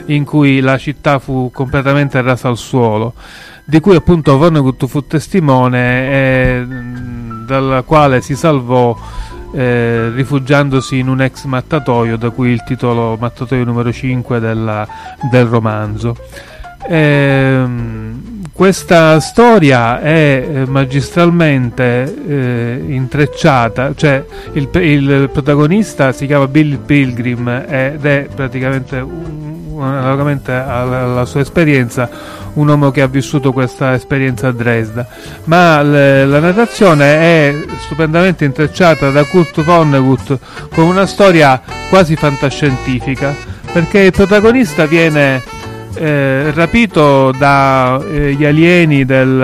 [0.07, 3.15] in cui la città fu completamente rasa al suolo,
[3.65, 6.67] di cui appunto Vonnegut fu testimone e
[7.47, 8.97] dal quale si salvò
[9.53, 14.87] eh, rifugiandosi in un ex mattatoio, da cui il titolo Mattatoio numero 5 della,
[15.31, 16.17] del romanzo.
[16.89, 17.65] Eh,
[18.53, 27.49] questa storia è eh, magistralmente eh, intrecciata, cioè il, il, protagonista si chiama Bill Pilgrim
[27.69, 28.97] ed è praticamente
[29.79, 32.09] analogamente alla sua esperienza
[32.57, 35.07] un uomo che ha vissuto questa esperienza a Dresda,
[35.45, 40.39] ma le, la narrazione è stupendamente intrecciata da Kurt Vonnegut
[40.75, 43.35] con una storia quasi fantascientifica,
[43.73, 45.43] perché il protagonista viene
[45.97, 49.41] eh, rapito dagli eh, alieni del,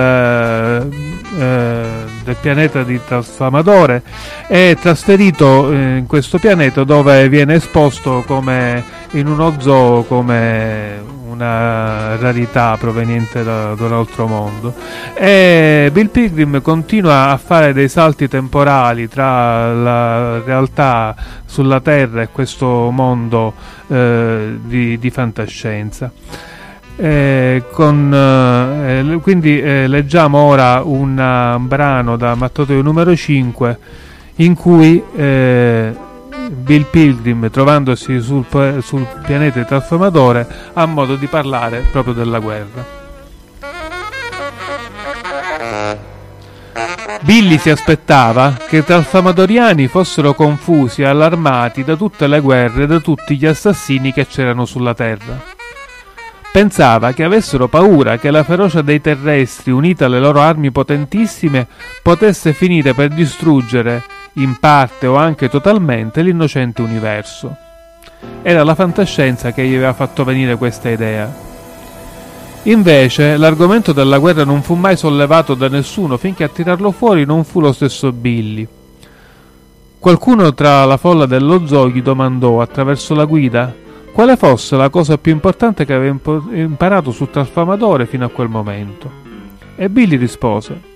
[1.39, 1.95] eh,
[2.25, 4.03] del, pianeta di Trasfamadore
[4.49, 12.17] e trasferito eh, in questo pianeta dove viene esposto come in uno zoo come una
[12.17, 14.75] rarità proveniente da, un altro mondo.
[15.15, 21.15] E Bill Pilgrim continua a fare dei salti temporali tra la realtà
[21.45, 23.55] sulla Terra e questo mondo
[23.89, 26.13] eh, di, di, fantascienza.
[26.97, 33.79] Eh, con, eh, quindi eh, leggiamo ora un brano da Mattatoio numero 5
[34.37, 35.95] in cui eh,
[36.51, 38.45] Bill Pilgrim, trovandosi sul,
[38.83, 43.01] sul pianeta trasformatore, ha modo di parlare proprio della guerra.
[47.23, 52.87] Billy si aspettava che i trasformatoriani fossero confusi e allarmati da tutte le guerre e
[52.87, 55.41] da tutti gli assassini che c'erano sulla Terra.
[56.51, 61.67] Pensava che avessero paura che la ferocia dei terrestri, unita alle loro armi potentissime,
[62.03, 64.03] potesse finire per distruggere
[64.35, 67.55] in parte o anche totalmente, l'innocente universo.
[68.43, 71.51] Era la fantascienza che gli aveva fatto venire questa idea.
[72.65, 77.45] Invece, l'argomento della guerra non fu mai sollevato da nessuno finché a tirarlo fuori non
[77.45, 78.67] fu lo stesso Billy.
[79.99, 83.75] Qualcuno tra la folla dello zoo gli domandò, attraverso la guida,
[84.13, 86.17] quale fosse la cosa più importante che aveva
[86.53, 89.11] imparato sul trasformatore fino a quel momento.
[89.75, 90.92] E Billy rispose: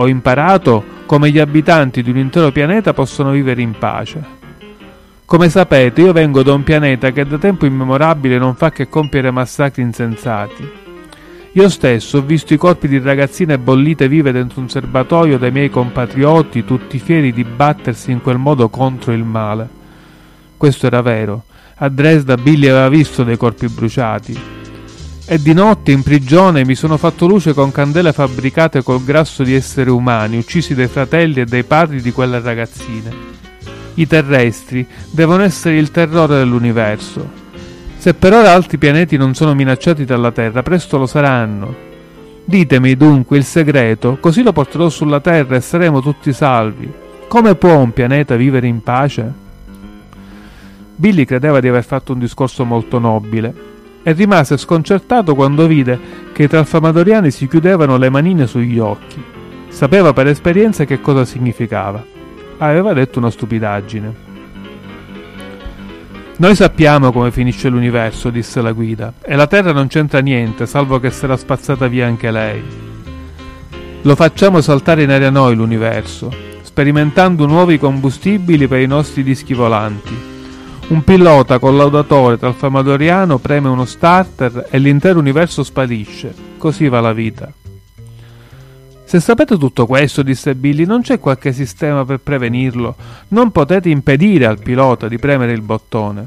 [0.00, 4.36] Ho imparato come gli abitanti di un intero pianeta possono vivere in pace.
[5.24, 9.32] Come sapete, io vengo da un pianeta che da tempo immemorabile non fa che compiere
[9.32, 10.70] massacri insensati.
[11.52, 15.68] Io stesso ho visto i corpi di ragazzine bollite vive dentro un serbatoio dai miei
[15.68, 19.68] compatrioti, tutti fieri di battersi in quel modo contro il male.
[20.56, 21.42] Questo era vero.
[21.78, 24.57] A Dresda Billy aveva visto dei corpi bruciati.
[25.30, 29.52] E di notte in prigione mi sono fatto luce con candele fabbricate col grasso di
[29.52, 33.12] esseri umani, uccisi dai fratelli e dai padri di quelle ragazzine.
[33.92, 37.28] I terrestri devono essere il terrore dell'universo.
[37.98, 41.74] Se per ora altri pianeti non sono minacciati dalla Terra, presto lo saranno.
[42.46, 46.90] Ditemi dunque il segreto, così lo porterò sulla Terra e saremo tutti salvi.
[47.28, 49.30] Come può un pianeta vivere in pace?
[50.96, 55.98] Billy credeva di aver fatto un discorso molto nobile e rimase sconcertato quando vide
[56.32, 59.22] che i tralfamadoriani si chiudevano le manine sugli occhi.
[59.68, 62.16] Sapeva per esperienza che cosa significava
[62.58, 64.26] aveva detto una stupidaggine.
[66.36, 71.00] Noi sappiamo come finisce l'universo, disse la guida, e la Terra non c'entra niente, salvo
[71.00, 72.62] che sarà spazzata via anche lei.
[74.02, 76.32] Lo facciamo saltare in aria noi l'universo,
[76.62, 80.37] sperimentando nuovi combustibili per i nostri dischi volanti.
[80.88, 86.34] Un pilota collaudatore tralfamadoriano preme uno starter e l'intero universo sparisce.
[86.56, 87.52] Così va la vita.
[89.04, 92.96] Se sapete tutto questo, disse Billy, non c'è qualche sistema per prevenirlo.
[93.28, 96.26] Non potete impedire al pilota di premere il bottone.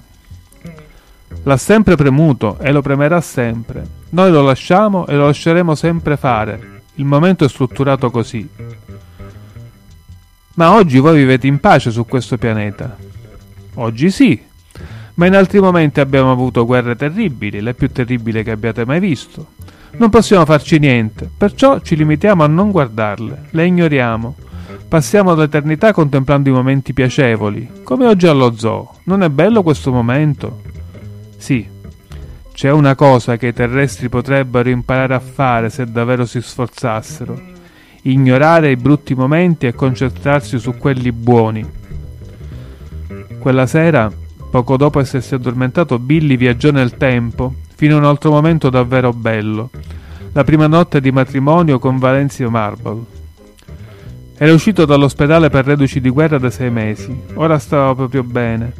[1.42, 3.84] L'ha sempre premuto e lo premerà sempre.
[4.10, 6.84] Noi lo lasciamo e lo lasceremo sempre fare.
[6.96, 8.48] Il momento è strutturato così.
[10.54, 12.96] Ma oggi voi vivete in pace su questo pianeta.
[13.76, 14.50] Oggi sì,
[15.16, 19.48] ma in altri momenti abbiamo avuto guerre terribili, le più terribili che abbiate mai visto.
[19.98, 24.36] Non possiamo farci niente, perciò ci limitiamo a non guardarle, le ignoriamo.
[24.88, 28.96] Passiamo l'eternità contemplando i momenti piacevoli, come oggi allo zoo.
[29.04, 30.62] Non è bello questo momento?
[31.38, 31.66] Sì,
[32.54, 37.50] c'è una cosa che i terrestri potrebbero imparare a fare se davvero si sforzassero.
[38.04, 41.68] Ignorare i brutti momenti e concentrarsi su quelli buoni.
[43.40, 44.12] Quella sera,
[44.52, 49.70] poco dopo essersi addormentato, Billy viaggiò nel tempo fino a un altro momento davvero bello,
[50.34, 53.20] la prima notte di matrimonio con Valencia Marble.
[54.38, 58.74] Era uscito dall'ospedale per reduci di guerra da sei mesi, ora stava proprio bene.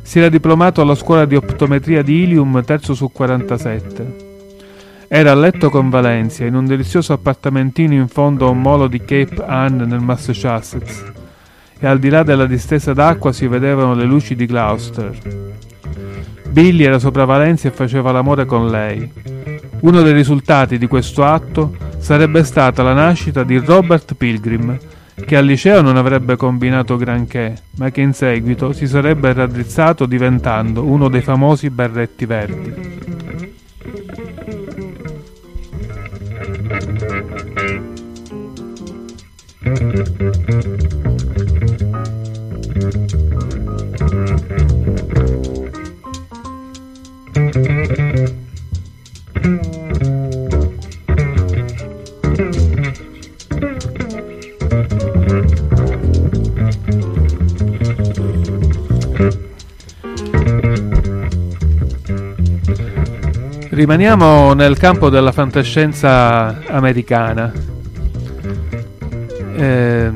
[0.00, 4.26] Si era diplomato alla scuola di optometria di Ilium, terzo su 47.
[5.08, 9.00] Era a letto con Valencia, in un delizioso appartamentino in fondo a un molo di
[9.00, 11.04] Cape Ann nel Massachusetts,
[11.78, 15.16] e al di là della distesa d'acqua si vedevano le luci di Gloucester.
[16.50, 19.10] Billy era sopra Valencia e faceva l'amore con lei.
[19.80, 24.76] Uno dei risultati di questo atto sarebbe stata la nascita di Robert Pilgrim,
[25.24, 30.84] che al liceo non avrebbe combinato granché, ma che in seguito si sarebbe raddrizzato diventando
[30.84, 33.06] uno dei famosi berretti verdi.
[63.78, 67.52] Rimaniamo nel campo della fantascienza americana.
[69.54, 70.10] Eh,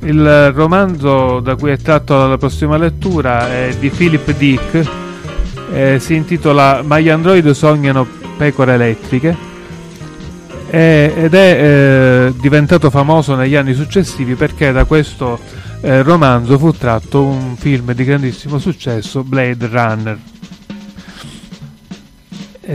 [0.00, 4.90] il romanzo da cui è tratto la prossima lettura è di Philip Dick,
[5.72, 9.36] eh, si intitola Ma gli androidi sognano pecore elettriche
[10.68, 15.38] eh, ed è eh, diventato famoso negli anni successivi perché da questo
[15.80, 20.18] eh, romanzo fu tratto un film di grandissimo successo, Blade Runner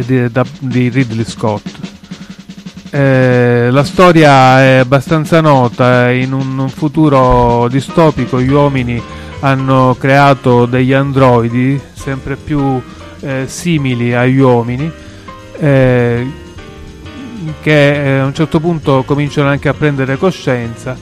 [0.05, 1.67] di, da, di Ridley Scott.
[2.91, 9.01] Eh, la storia è abbastanza nota, in un, un, futuro distopico gli uomini
[9.41, 12.81] hanno creato degli androidi sempre più
[13.19, 14.91] eh, simili agli uomini
[15.59, 16.31] eh,
[17.61, 20.97] che eh, a un certo punto cominciano anche a prendere coscienza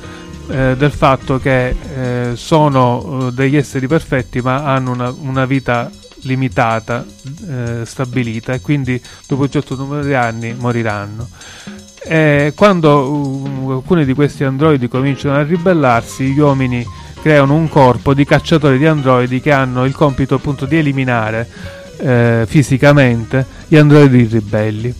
[0.49, 5.89] eh, del fatto che eh, sono degli esseri perfetti ma hanno una, una vita
[6.21, 7.05] limitata,
[7.49, 11.27] eh, stabilita e quindi dopo un certo numero di anni moriranno.
[12.09, 16.85] E quando uh, alcuni di questi androidi cominciano a ribellarsi, gli uomini
[17.21, 21.47] creano un corpo di cacciatori di androidi che hanno il compito appunto di eliminare
[21.97, 24.93] eh, fisicamente gli androidi ribelli.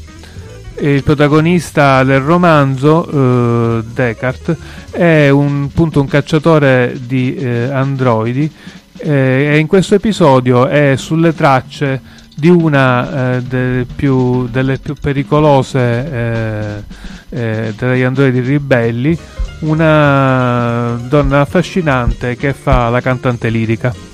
[0.79, 4.57] il protagonista del romanzo, eh, Descartes,
[4.91, 8.51] è un, appunto, un cacciatore di eh, androidi
[8.97, 12.01] eh, e in questo episodio è sulle tracce
[12.35, 16.83] di una eh, delle, più, delle, più, pericolose eh,
[17.29, 19.17] eh, degli androidi ribelli,
[19.61, 24.06] una donna affascinante che fa la cantante lirica.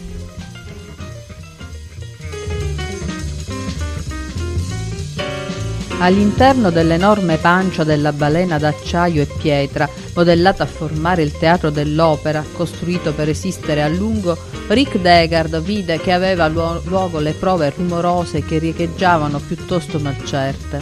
[6.00, 13.14] All'interno dell'enorme pancia della balena d'acciaio e pietra, modellata a formare il teatro dell'opera, costruito
[13.14, 14.38] per resistere a lungo,
[14.68, 20.82] Rick Degard vide che aveva luogo le prove rumorose che riecheggiavano piuttosto malcerte.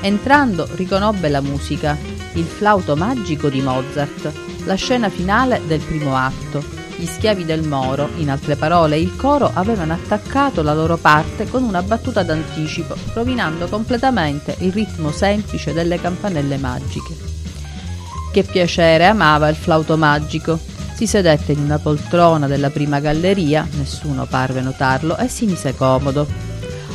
[0.00, 1.96] Entrando riconobbe la musica,
[2.34, 4.30] il flauto magico di Mozart,
[4.64, 6.62] la scena finale del primo atto,
[6.96, 11.62] gli schiavi del Moro, in altre parole il coro, avevano attaccato la loro parte con
[11.62, 17.16] una battuta d'anticipo, rovinando completamente il ritmo semplice delle campanelle magiche.
[18.32, 20.58] Che piacere amava il flauto magico.
[20.94, 26.26] Si sedette in una poltrona della prima galleria, nessuno parve notarlo, e si mise comodo.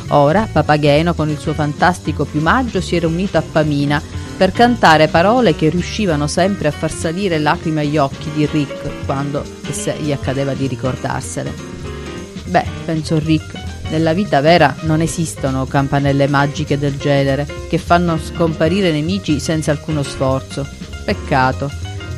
[0.08, 4.02] Ora Papageno con il suo fantastico piumaggio si era unito a Pamina
[4.40, 9.44] per cantare parole che riuscivano sempre a far salire lacrime agli occhi di Rick quando
[9.68, 11.52] se gli accadeva di ricordarsene.
[12.46, 13.52] Beh, pensò Rick,
[13.90, 20.02] nella vita vera non esistono campanelle magiche del genere che fanno scomparire nemici senza alcuno
[20.02, 20.66] sforzo.
[21.04, 21.70] Peccato.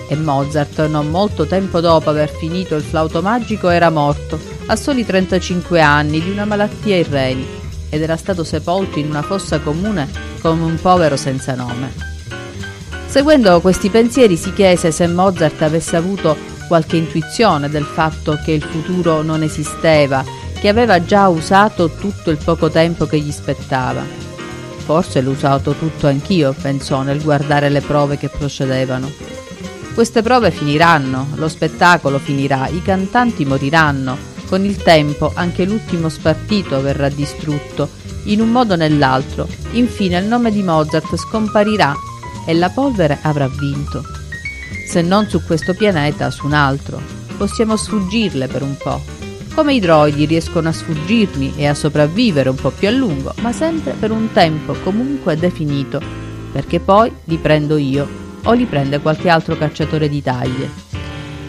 [0.09, 5.05] E Mozart, non molto tempo dopo aver finito il flauto magico, era morto, a soli
[5.05, 7.45] 35 anni, di una malattia ai reni,
[7.89, 10.09] ed era stato sepolto in una fossa comune
[10.41, 12.12] come un povero senza nome.
[13.13, 16.35] Seguendo questi pensieri si chiese se Mozart avesse avuto
[16.67, 20.25] qualche intuizione del fatto che il futuro non esisteva,
[20.59, 24.03] che aveva già usato tutto il poco tempo che gli spettava.
[24.87, 29.11] Forse l'ho usato tutto anch'io, pensò nel guardare le prove che procedevano.
[29.93, 34.17] Queste prove finiranno, lo spettacolo finirà, i cantanti moriranno,
[34.49, 37.91] con il tempo anche l'ultimo spartito verrà distrutto,
[38.25, 39.47] in un modo o nell'altro.
[39.73, 41.95] Infine il nome di Mozart scomparirà
[42.47, 44.03] e la polvere avrà vinto.
[44.87, 47.01] Se non su questo pianeta, su un altro.
[47.37, 49.01] Possiamo sfuggirle per un po'.
[49.55, 53.53] Come i droidi riescono a sfuggirmi e a sopravvivere un po' più a lungo, ma
[53.53, 56.01] sempre per un tempo comunque definito,
[56.53, 58.09] perché poi li prendo io
[58.45, 60.71] o li prende qualche altro cacciatore di taglie.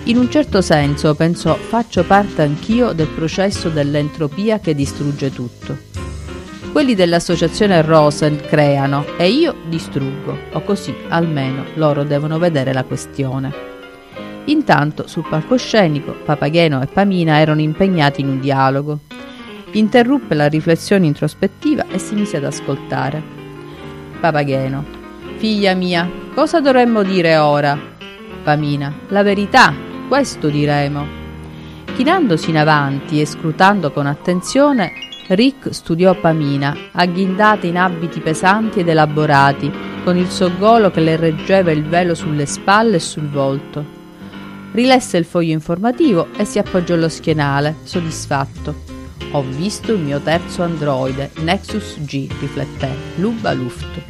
[0.05, 5.92] In un certo senso, pensò, faccio parte anch'io del processo dell'entropia che distrugge tutto.
[6.73, 13.53] Quelli dell'associazione Rosen creano e io distruggo, o così almeno loro devono vedere la questione.
[14.45, 19.01] Intanto sul palcoscenico Papageno e Pamina erano impegnati in un dialogo.
[19.73, 23.21] Interruppe la riflessione introspettiva e si mise ad ascoltare.
[24.19, 24.83] Papageno.
[25.37, 27.79] Figlia mia, cosa dovremmo dire ora?
[28.43, 28.91] Pamina.
[29.09, 29.71] La verità,
[30.07, 31.05] questo diremo.
[31.93, 34.91] Chinandosi in avanti e scrutando con attenzione,
[35.27, 39.71] Rick studiò Pamina, agghindata in abiti pesanti ed elaborati,
[40.03, 44.01] con il soggolo che le reggeva il velo sulle spalle e sul volto.
[44.73, 48.91] Rilesse il foglio informativo e si appoggiò allo schienale, soddisfatto.
[49.31, 54.01] Ho visto il mio terzo androide, Nexus G, rifletté, Luba Luft.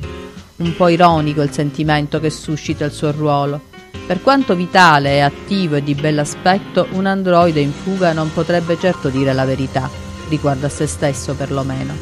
[0.58, 3.62] Un po' ironico il sentimento che suscita il suo ruolo.
[4.08, 9.32] Per quanto vitale attivo e di bell'aspetto, un androide in fuga non potrebbe certo dire
[9.34, 10.03] la verità
[10.34, 11.94] riguardo a se stesso perlomeno.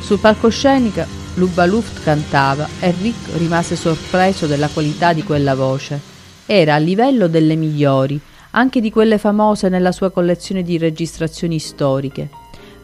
[0.00, 1.04] Sul palcoscenico
[1.34, 6.00] Luba Luft cantava e Rick rimase sorpreso della qualità di quella voce.
[6.44, 8.20] Era a livello delle migliori,
[8.50, 12.28] anche di quelle famose nella sua collezione di registrazioni storiche.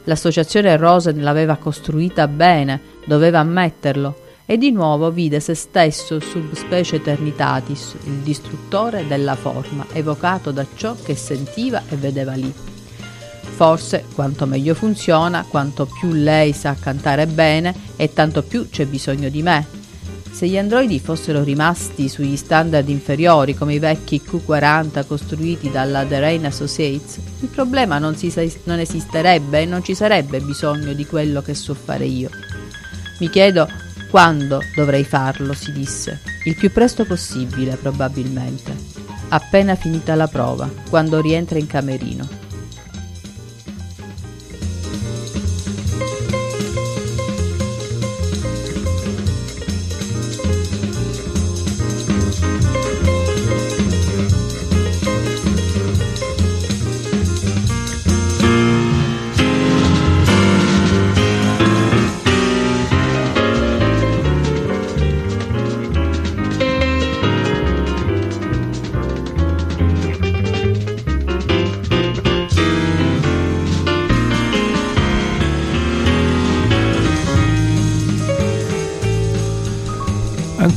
[0.04, 7.96] L'associazione Rosen l'aveva costruita bene, doveva ammetterlo, e di nuovo vide se stesso subspecie eternitatis,
[8.04, 12.67] il distruttore della forma, evocato da ciò che sentiva e vedeva lì.
[13.58, 19.28] Forse quanto meglio funziona, quanto più lei sa cantare bene e tanto più c'è bisogno
[19.30, 19.66] di me.
[20.30, 26.20] Se gli androidi fossero rimasti sugli standard inferiori come i vecchi Q40 costruiti dalla The
[26.20, 28.32] Rain Associates, il problema non, si,
[28.62, 32.30] non esisterebbe e non ci sarebbe bisogno di quello che so fare io.
[33.18, 33.66] Mi chiedo
[34.08, 36.20] quando dovrei farlo, si disse.
[36.44, 38.72] Il più presto possibile, probabilmente.
[39.30, 42.37] Appena finita la prova, quando rientra in camerino.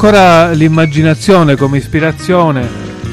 [0.04, 2.68] Ancora l'immaginazione come ispirazione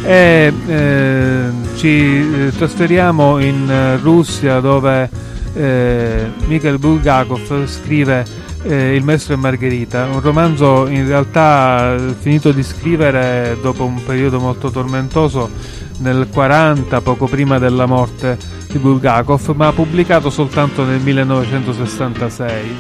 [0.05, 5.11] e eh, ci eh, trasferiamo in eh, Russia dove
[5.53, 8.25] eh, Mikhail Bulgakov scrive
[8.63, 14.41] eh, Il maestro e Margherita, un romanzo in realtà finito di scrivere dopo un periodo
[14.41, 15.51] molto tormentoso
[15.99, 22.77] nel 40, poco prima della morte di Bulgakov, ma pubblicato soltanto nel 1966.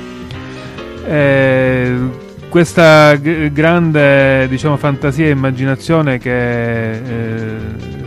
[1.04, 7.56] Eh, questa g- grande diciamo, fantasia e immaginazione che eh,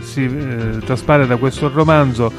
[0.02, 2.32] si eh, traspare da questo romanzo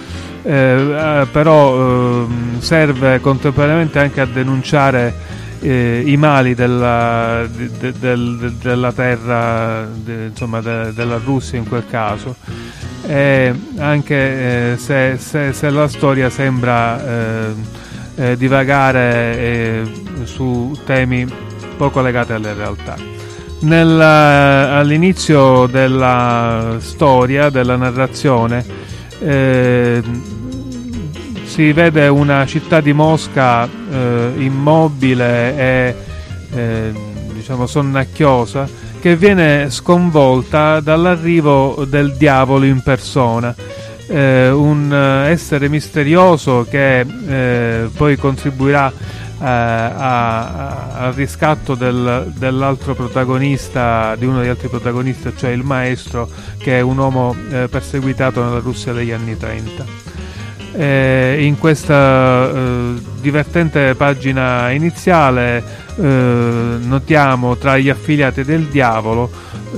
[0.44, 5.14] eh, però ehm, serve contemporaneamente anche a denunciare
[5.62, 12.36] eh, i mali della, de, de, de, della terra, insomma della Russia in quel caso,
[13.08, 17.54] e anche eh, se, se, se, la storia sembra eh,
[18.16, 19.92] eh divagare eh,
[20.26, 21.26] su temi
[21.84, 22.96] poco legati alle realtà.
[23.60, 28.64] Nel, all'inizio della storia, della narrazione,
[29.20, 30.02] eh,
[31.44, 35.96] si vede una città di Mosca eh, immobile e
[36.54, 36.94] eh,
[37.34, 38.66] diciamo sonnacchiosa
[39.02, 43.54] che viene sconvolta dall'arrivo del diavolo in persona.
[44.08, 44.94] Eh, un
[45.28, 49.14] essere misterioso che eh, poi contribuirà eh,
[49.46, 56.82] al riscatto del, dell'altro protagonista, di uno degli altri protagonisti, cioè il maestro, che è
[56.82, 59.86] un uomo eh, perseguitato nella Russia degli anni 30.
[60.76, 65.64] Eh, in questa eh, divertente pagina iniziale
[65.98, 69.30] eh, notiamo tra gli affiliati del diavolo,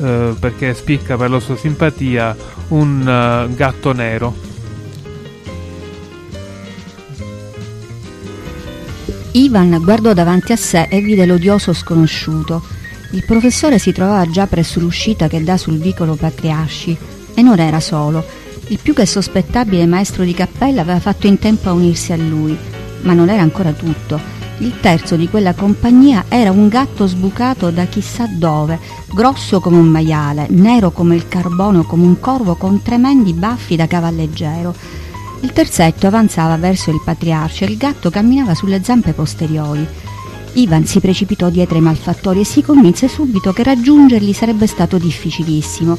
[0.01, 2.35] eh, perché spicca per la sua simpatia,
[2.69, 4.53] un gatto nero.
[9.35, 12.63] Ivan guardò davanti a sé e vide l'odioso sconosciuto.
[13.11, 16.97] Il professore si trovava già presso l'uscita che dà sul vicolo Patriasci
[17.33, 18.23] e non era solo
[18.67, 22.57] il più che sospettabile maestro di cappella aveva fatto in tempo a unirsi a lui,
[23.01, 24.19] ma non era ancora tutto.
[24.59, 28.79] Il terzo di quella compagnia era un gatto sbucato da chissà dove,
[29.13, 33.85] grosso come un maiale, nero come il carbonio, come un corvo con tremendi baffi da
[33.85, 34.73] cavalleggero.
[35.41, 39.87] Il terzetto avanzava verso il patriarca e il gatto camminava sulle zampe posteriori.
[40.53, 45.97] Ivan si precipitò dietro ai malfattori e si convinse subito che raggiungerli sarebbe stato difficilissimo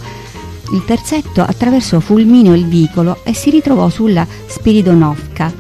[0.73, 5.53] il terzetto attraversò fulmineo il vicolo e si ritrovò sulla Spiridonovka.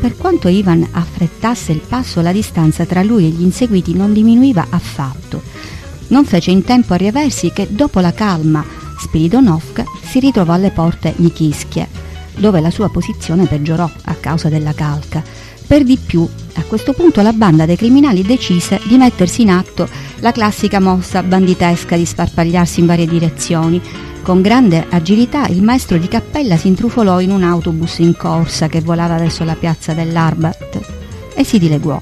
[0.00, 4.66] Per quanto Ivan affrettasse il passo, la distanza tra lui e gli inseguiti non diminuiva
[4.70, 5.42] affatto.
[6.08, 8.64] Non fece in tempo a riaversi che dopo la calma
[8.98, 11.88] Spiridonovka si ritrovò alle porte Nikischie,
[12.36, 15.22] dove la sua posizione peggiorò a causa della calca.
[15.66, 19.88] Per di più, a questo punto la banda dei criminali decise di mettersi in atto
[20.20, 23.80] la classica mossa banditesca di sparpagliarsi in varie direzioni,
[24.22, 28.80] con grande agilità il maestro di cappella si intrufolò in un autobus in corsa che
[28.80, 30.80] volava verso la piazza dell'Arbat
[31.34, 32.00] e si dileguò.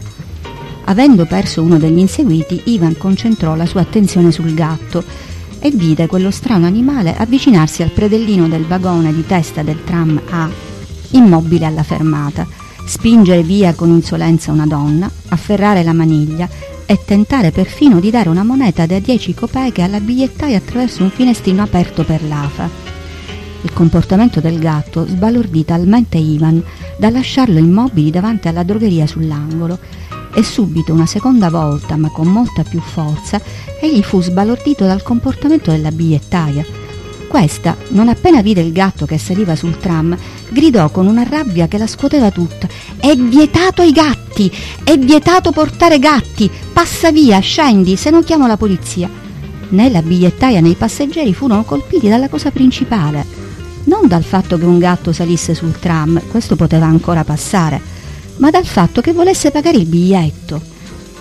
[0.85, 5.05] Avendo perso uno degli inseguiti, Ivan concentrò la sua attenzione sul gatto
[5.61, 10.48] e vide quello strano animale avvicinarsi al predellino del vagone di testa del tram A,
[11.11, 12.46] immobile alla fermata,
[12.86, 16.48] spingere via con insolenza una donna, afferrare la maniglia
[16.86, 21.62] e tentare perfino di dare una moneta da 10 copeche alla bigliettaia attraverso un finestrino
[21.62, 22.68] aperto per l'afa.
[23.62, 26.62] Il comportamento del gatto sbalordì talmente Ivan
[26.96, 29.78] da lasciarlo immobile davanti alla drogheria sull'angolo
[30.33, 33.41] e subito una seconda volta, ma con molta più forza,
[33.81, 36.81] egli fu sbalordito dal comportamento della bigliettaia
[37.31, 40.18] questa, non appena vide il gatto che saliva sul tram,
[40.49, 42.66] gridò con una rabbia che la scuoteva tutta.
[42.97, 44.51] È vietato ai gatti!
[44.83, 46.51] È vietato portare gatti!
[46.72, 49.09] Passa via, scendi, se non chiamo la polizia.
[49.68, 53.24] Né la bigliettaia né i passeggeri furono colpiti dalla cosa principale.
[53.85, 57.81] Non dal fatto che un gatto salisse sul tram, questo poteva ancora passare,
[58.41, 60.61] ma dal fatto che volesse pagare il biglietto.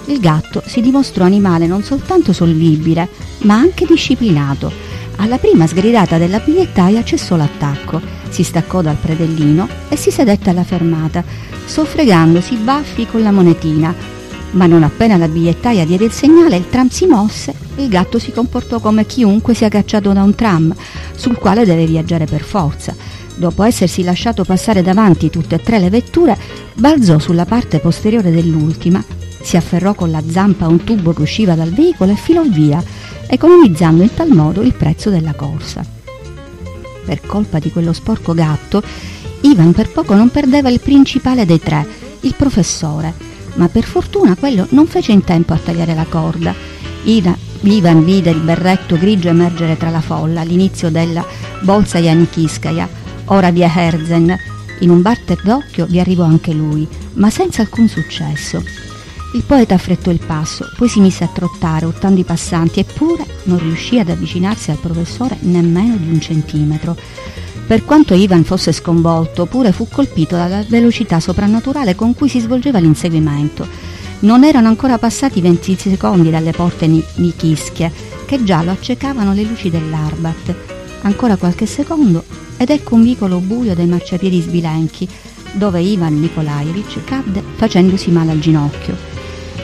[0.08, 3.08] Il gatto si dimostrò animale non soltanto solvibile,
[3.44, 4.90] ma anche disciplinato
[5.22, 8.00] alla prima sgridata della bigliettaia cessò l'attacco,
[8.30, 11.26] si staccò dal predellino e si sedette alla fermata,
[11.66, 13.94] soffregandosi i baffi con la monetina.
[14.52, 18.18] Ma non appena la bigliettaia diede il segnale, il tram si mosse e il gatto
[18.18, 20.74] si comportò come chiunque sia cacciato da un tram,
[21.16, 22.96] sul quale deve viaggiare per forza.
[23.40, 26.38] Dopo essersi lasciato passare davanti tutte e tre le vetture,
[26.74, 29.02] balzò sulla parte posteriore dell'ultima,
[29.42, 32.84] si afferrò con la zampa a un tubo che usciva dal veicolo e filò via
[33.28, 35.86] economizzando in tal modo il prezzo della corsa.
[37.06, 38.84] Per colpa di quello sporco gatto,
[39.42, 41.88] Ivan per poco non perdeva il principale dei tre,
[42.20, 43.14] il professore,
[43.54, 46.54] ma per fortuna quello non fece in tempo a tagliare la corda.
[47.04, 51.26] Ivan Ivan vide il berretto grigio emergere tra la folla all'inizio della
[51.62, 52.88] Bolsa Janikiskaya,
[53.30, 54.38] ora via Herzen.
[54.82, 58.64] In un batter d'occhio vi arrivò anche lui, ma senza alcun successo.
[59.34, 63.60] Il poeta affrettò il passo, poi si mise a trottare, urtando i passanti, eppure non
[63.60, 66.98] riuscì ad avvicinarsi al professore nemmeno di un centimetro.
[67.68, 72.80] Per quanto Ivan fosse sconvolto, pure fu colpito dalla velocità soprannaturale con cui si svolgeva
[72.80, 73.68] l'inseguimento.
[74.22, 77.92] Non erano ancora passati 20 secondi dalle porte Nikischie,
[78.26, 80.79] che già lo accecavano le luci dell'Arbat.
[81.02, 82.24] Ancora qualche secondo
[82.58, 85.08] ed ecco un vicolo buio dai marciapiedi sbilenchi,
[85.54, 88.96] dove Ivan Nikolaevich cadde facendosi male al ginocchio.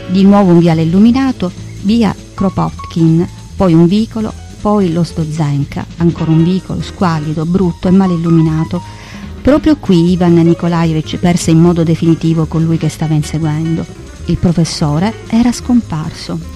[0.08, 6.44] Di nuovo un viale illuminato, via Kropotkin, poi un vicolo, poi lo Stozenka, ancora un
[6.44, 8.82] vicolo squallido, brutto e male illuminato.
[9.42, 13.86] Proprio qui Ivan Nikolaevich perse in modo definitivo colui che stava inseguendo.
[14.26, 16.55] Il professore era scomparso.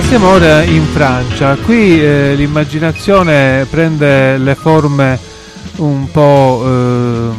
[0.00, 1.56] Passiamo ora in Francia.
[1.56, 5.18] Qui eh, l'immaginazione prende le forme
[5.76, 7.30] un po' eh,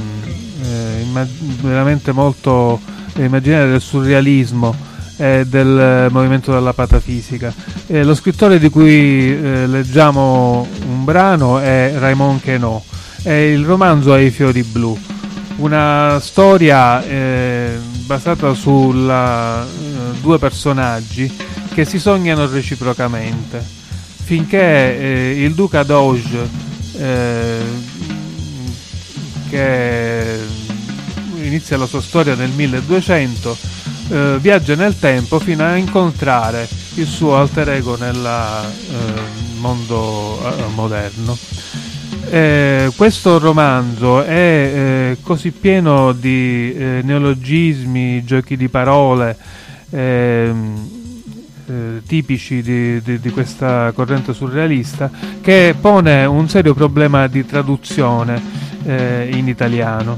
[0.63, 1.29] eh, immag-
[1.61, 2.79] veramente molto
[3.17, 4.75] immaginarie del surrealismo
[5.17, 7.53] e del movimento della patafisica.
[7.85, 12.81] lo scrittore di cui eh, leggiamo un brano è Raymond Queneau
[13.21, 14.97] e il romanzo è I fiori blu,
[15.57, 17.77] una storia eh,
[18.07, 21.46] basata su eh, due personaggi
[21.77, 23.63] che si sognano reciprocamente,
[24.23, 26.49] finché eh, il duca Doge,
[26.97, 27.59] eh,
[29.47, 30.39] che
[31.35, 33.57] inizia la sua storia nel 1200,
[34.09, 40.63] eh, viaggia nel tempo fino a incontrare il suo alter ego nel eh, mondo eh,
[40.73, 41.37] moderno.
[42.27, 49.37] Eh, questo romanzo è eh, così pieno di eh, neologismi, giochi di parole,
[49.91, 50.96] ehm,
[51.67, 55.09] eh, tipici di, di, di, questa corrente surrealista
[55.41, 58.41] che pone un serio problema di traduzione
[58.83, 60.17] eh, in italiano.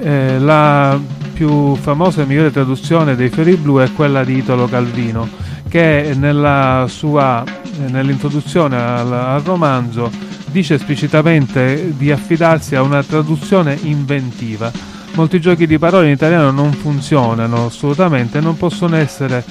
[0.00, 0.98] Eh, la
[1.32, 5.28] più famosa e migliore traduzione dei Fiori Blu è quella di Italo Calvino
[5.68, 7.44] che nella sua,
[7.86, 10.10] nell'introduzione al, al romanzo
[10.50, 14.70] dice esplicitamente di affidarsi a una traduzione inventiva
[15.14, 19.44] molti giochi di parole in italiano non funzionano assolutamente non possono essere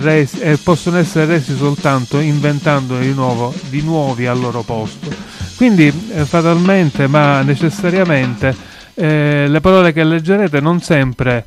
[0.00, 5.08] resi, eh, possono essere resi soltanto inventando di, nuovo, di nuovi al loro posto
[5.56, 8.54] quindi eh, fatalmente ma necessariamente
[8.94, 11.44] eh, le parole che leggerete non sempre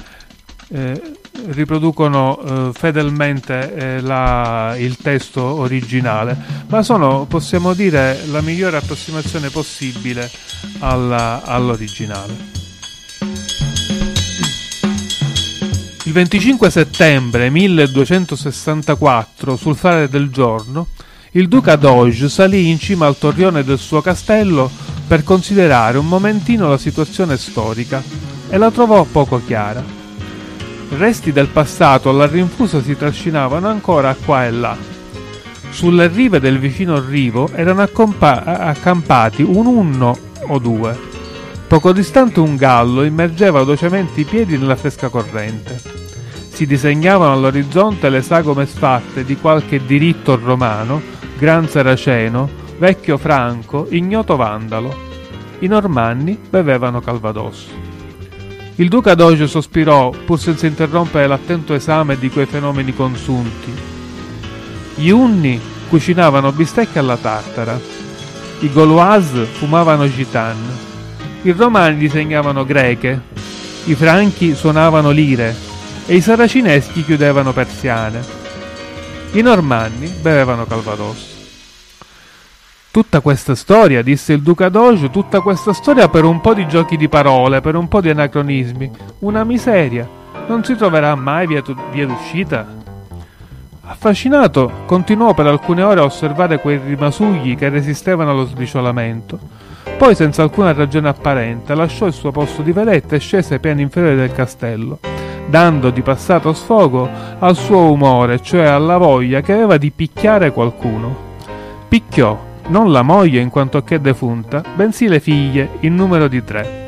[0.69, 1.15] eh,
[1.47, 6.35] riproducono eh, fedelmente eh, la, il testo originale,
[6.67, 10.29] ma sono, possiamo dire, la migliore approssimazione possibile
[10.79, 12.55] alla, all'originale.
[16.07, 20.87] Il 25 settembre 1264, sul fare del giorno,
[21.31, 24.71] il duca Doge salì in cima al torrione del suo castello
[25.05, 28.01] per considerare un momentino la situazione storica
[28.49, 29.83] e la trovò poco chiara.
[30.97, 34.77] Resti del passato alla rinfusa si trascinavano ancora qua e là.
[35.71, 41.16] Sulle rive del vicino rivo erano accompa- accampati un unno o due.
[41.67, 45.77] Poco distante un gallo immergeva velocemente i piedi nella fresca corrente.
[46.47, 51.01] Si disegnavano all'orizzonte le sagome sfatte di qualche diritto romano,
[51.37, 54.95] gran saraceno, vecchio franco, ignoto vandalo.
[55.59, 57.67] I normanni bevevano calvados.
[58.75, 63.73] Il duca Doge sospirò, pur senza interrompere l'attento esame di quei fenomeni consunti.
[64.95, 65.59] Gli unni
[65.89, 67.77] cucinavano bistecche alla tartara,
[68.59, 70.55] i gaulois fumavano gitan,
[71.49, 73.21] i romani disegnavano greche,
[73.85, 75.55] i franchi suonavano lire,
[76.05, 78.21] e i saracineschi chiudevano persiane.
[79.31, 81.35] I normanni bevevano calvados.
[82.91, 86.97] Tutta questa storia, disse il duca Doge, tutta questa storia per un po' di giochi
[86.97, 88.91] di parole, per un po' di anacronismi.
[89.19, 90.05] Una miseria.
[90.47, 92.67] Non si troverà mai via, tu- via d'uscita?
[93.83, 99.66] Affascinato, continuò per alcune ore a osservare quei rimasugli che resistevano allo sbriciolamento.
[99.97, 103.81] Poi, senza alcuna ragione apparente, lasciò il suo posto di vedetta e scese ai piani
[103.81, 104.99] inferiori del castello
[105.47, 111.25] dando di passato sfogo al suo umore, cioè alla voglia che aveva di picchiare qualcuno.
[111.87, 116.85] Picchiò non la moglie in quanto che defunta, bensì le figlie, in numero di tre.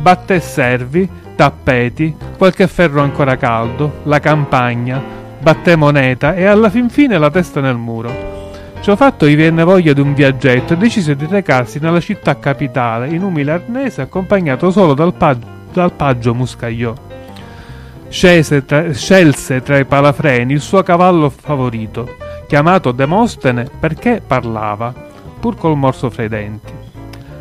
[0.00, 5.02] batté servi, tappeti, qualche ferro ancora caldo, la campagna,
[5.40, 8.37] batté moneta e alla fin fine la testa nel muro.
[8.80, 13.08] Ciò fatto gli venne voglia di un viaggetto e decise di recarsi nella città capitale
[13.08, 16.94] in umile arnese accompagnato solo dal, pag- dal paggio Muscagliò.
[18.08, 22.16] Tra, scelse tra i palafreni il suo cavallo favorito,
[22.46, 24.94] chiamato Demostene perché parlava,
[25.38, 26.72] pur col morso fra i denti.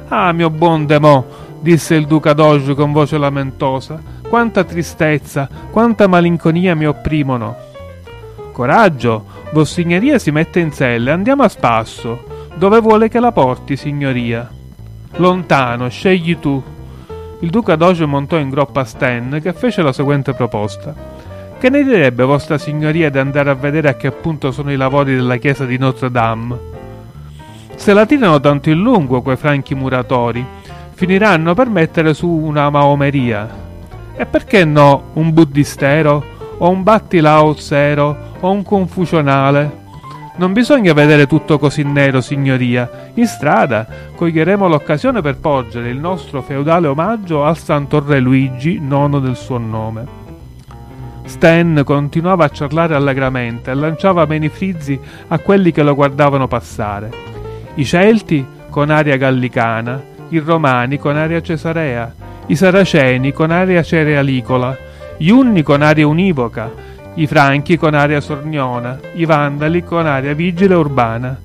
[0.10, 1.26] Ah, mio buon Demò,
[1.62, 7.56] disse il duca d'Oggio con voce lamentosa, quanta tristezza, quanta malinconia mi opprimono.
[8.52, 12.48] Coraggio, vossignoria si mette in sella, andiamo a spasso.
[12.56, 14.50] Dove vuole che la porti, signoria?
[15.18, 16.62] Lontano, scegli tu.
[17.39, 20.93] Il duca d'Oggio montò in groppa Sten, che fece la seguente proposta.
[21.60, 25.16] Che ne direbbe vostra signoria di andare a vedere a che punto sono i lavori
[25.16, 26.58] della chiesa di Notre Dame?
[27.76, 30.45] Se la tirano tanto in lungo quei franchi muratori,
[30.93, 33.48] finiranno per mettere su una maomeria.
[34.16, 39.86] E perché no un buddistero o un battilaozzero o un confusionale?
[40.38, 43.10] Non bisogna vedere tutto così nero, signoria.
[43.16, 49.20] In strada coglieremo l'occasione per porgere il nostro feudale omaggio al Santo Re Luigi, nono
[49.20, 50.26] del suo nome.
[51.24, 57.12] Stan continuava a ciarlare allegramente e lanciava meni frizzi a quelli che lo guardavano passare.
[57.74, 62.14] I Celti con aria gallicana, i Romani con aria cesarea,
[62.45, 64.78] i Saraceni con aria cerealicola,
[65.18, 66.72] gli Unni con aria univoca,
[67.15, 71.36] i Franchi con aria sorniona, i Vandali con aria vigile urbana.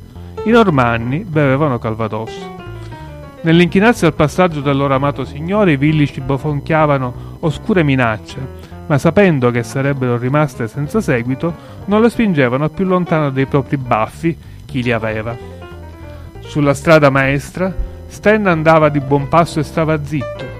[0.44, 2.32] I Normanni bevevano Calvados.
[3.40, 8.38] Nell'inchinarsi al passaggio del loro amato signore, i villici bofonchiavano oscure minacce,
[8.86, 11.54] ma sapendo che sarebbero rimaste senza seguito,
[11.86, 15.34] non le spingevano più lontano dei propri baffi chi li aveva.
[16.40, 17.74] Sulla strada maestra,
[18.06, 20.51] Sten andava di buon passo e stava zitto.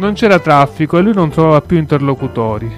[0.00, 2.72] Non c'era traffico e lui non trovava più interlocutori.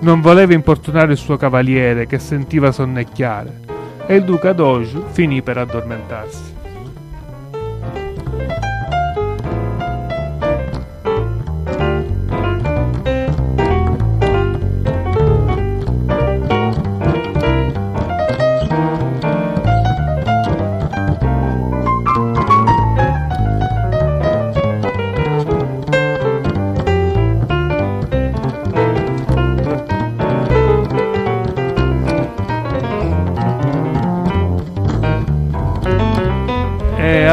[0.00, 3.60] Non voleva importunare il suo cavaliere che sentiva sonnecchiare
[4.06, 6.47] e il duca Doge finì per addormentarsi.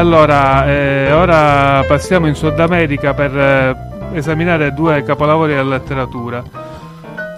[0.06, 3.76] Allora, eh, ora passiamo in Sud America per eh,
[4.12, 6.44] esaminare due capolavori della letteratura.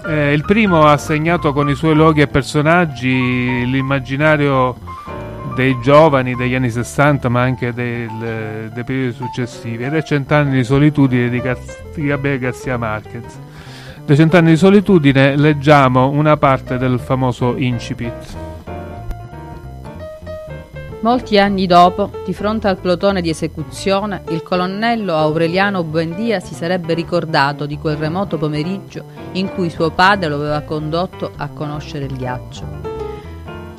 [0.05, 4.75] Eh, il primo ha segnato con i suoi luoghi e personaggi l'immaginario
[5.55, 10.63] dei giovani degli anni 60 ma anche del, dei periodi successivi ed è Cent'anni di
[10.63, 13.39] solitudine di, Gar- di Gabriele Garcia Marquez.
[14.05, 18.47] Dei Cent'anni di solitudine leggiamo una parte del famoso incipit.
[21.01, 26.93] Molti anni dopo, di fronte al plotone di esecuzione, il colonnello Aureliano Buendia si sarebbe
[26.93, 32.17] ricordato di quel remoto pomeriggio in cui suo padre lo aveva condotto a conoscere il
[32.17, 32.97] ghiaccio.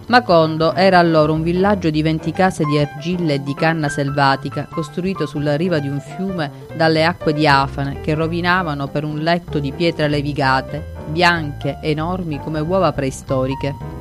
[0.07, 5.27] Macondo era allora un villaggio di venti case di argilla e di canna selvatica, costruito
[5.27, 10.09] sulla riva di un fiume dalle acque diafane che rovinavano per un letto di pietre
[10.09, 14.00] levigate, bianche, enormi come uova preistoriche.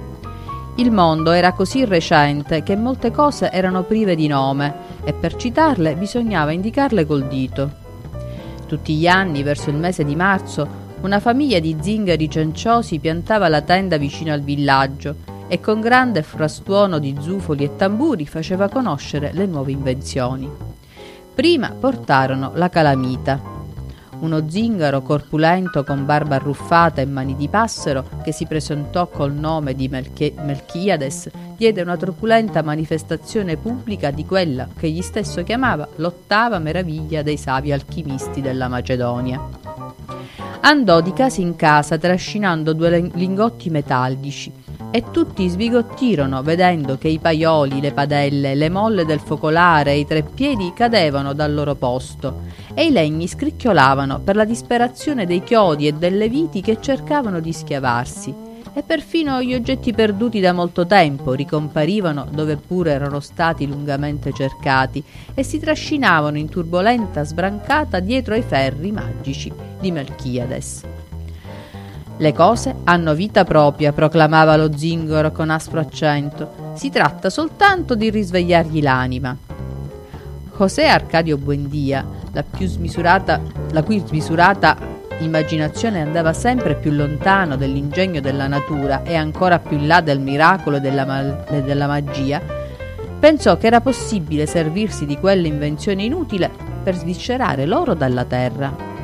[0.80, 4.74] Il mondo era così recente che molte cose erano prive di nome
[5.04, 7.70] e per citarle bisognava indicarle col dito.
[8.66, 10.66] Tutti gli anni, verso il mese di marzo,
[11.02, 15.16] una famiglia di zingari cenciosi piantava la tenda vicino al villaggio
[15.50, 20.50] e con grande frastuono di zufoli e tamburi faceva conoscere le nuove invenzioni.
[21.36, 23.59] Prima portarono la calamita,
[24.20, 29.74] uno zingaro corpulento con barba arruffata e mani di passero, che si presentò col nome
[29.74, 36.60] di Melche- Melchiades, diede una truculenta manifestazione pubblica di quella che egli stesso chiamava l'ottava
[36.60, 39.42] meraviglia dei savi alchimisti della Macedonia.
[40.62, 44.52] Andò di casa in casa trascinando due lingotti metallici
[44.92, 50.06] e tutti sbigottirono vedendo che i paioli, le padelle, le molle del focolare e i
[50.06, 52.42] treppiedi cadevano dal loro posto
[52.74, 57.54] e i legni scricchiolavano per la disperazione dei chiodi e delle viti che cercavano di
[57.54, 64.32] schiavarsi e perfino gli oggetti perduti da molto tempo ricomparivano dove pure erano stati lungamente
[64.32, 71.09] cercati e si trascinavano in turbolenta sbrancata dietro ai ferri magici di Melchiades.
[72.22, 76.74] Le cose hanno vita propria, proclamava lo zingaro con aspro accento.
[76.74, 79.38] Si tratta soltanto di risvegliargli l'anima.
[80.58, 83.42] José Arcadio Buendia la, smisurata,
[83.72, 84.76] la cui smisurata
[85.20, 90.76] immaginazione andava sempre più lontano dell'ingegno della natura e ancora più in là del miracolo
[90.76, 92.42] e della, ma- della magia,
[93.18, 96.52] pensò che era possibile servirsi di quell'invenzione inutile
[96.84, 98.99] per sviscerare l'oro dalla terra.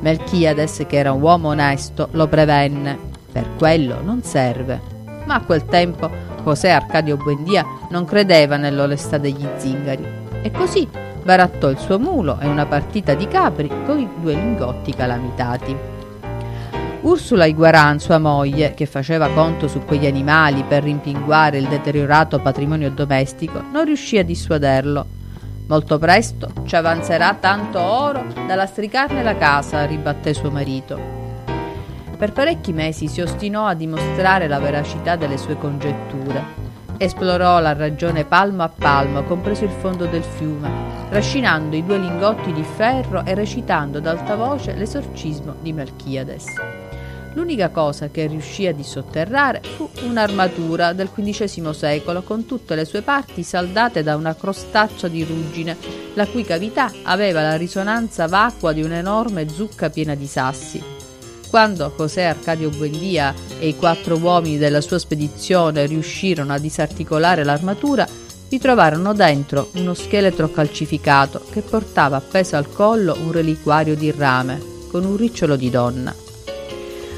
[0.00, 2.98] Melchiades, che era un uomo onesto, lo prevenne.
[3.30, 4.80] Per quello non serve.
[5.24, 6.10] Ma a quel tempo
[6.42, 10.04] José Arcadio Buendia non credeva nell'onestà degli zingari
[10.42, 10.88] e così
[11.22, 15.76] barattò il suo mulo e una partita di capri con i due lingotti calamitati.
[17.02, 22.90] Ursula Iguaran, sua moglie, che faceva conto su quegli animali per rimpinguare il deteriorato patrimonio
[22.90, 25.06] domestico, non riuscì a dissuaderlo.
[25.70, 30.98] Molto presto ci avanzerà tanto oro da lastricarne la casa, ribatté suo marito.
[32.18, 36.42] Per parecchi mesi si ostinò a dimostrare la veracità delle sue congetture.
[36.96, 40.68] Esplorò la ragione palmo a palmo, compreso il fondo del fiume,
[41.08, 46.46] trascinando i due lingotti di ferro e recitando ad alta voce l'esorcismo di Melchiades.
[47.34, 53.02] L'unica cosa che riuscì a dissotterrare fu un'armatura del XV secolo con tutte le sue
[53.02, 55.76] parti saldate da una crostaccia di ruggine,
[56.14, 60.82] la cui cavità aveva la risonanza vacua di un'enorme zucca piena di sassi.
[61.48, 68.06] Quando José Arcadio Buendia e i quattro uomini della sua spedizione riuscirono a disarticolare l'armatura,
[68.48, 74.60] vi trovarono dentro uno scheletro calcificato che portava appeso al collo un reliquario di rame
[74.90, 76.29] con un ricciolo di donna.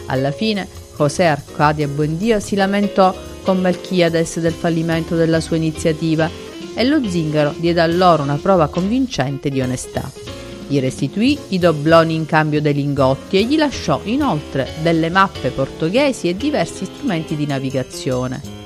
[0.07, 6.31] Alla fine José Arcadio Buendia si lamentò con Melchiades del fallimento della sua iniziativa
[6.75, 10.11] e lo zingaro diede a loro una prova convincente di onestà.
[10.67, 16.29] Gli restituì i dobloni in cambio dei lingotti e gli lasciò inoltre delle mappe portoghesi
[16.29, 18.62] e diversi strumenti di navigazione.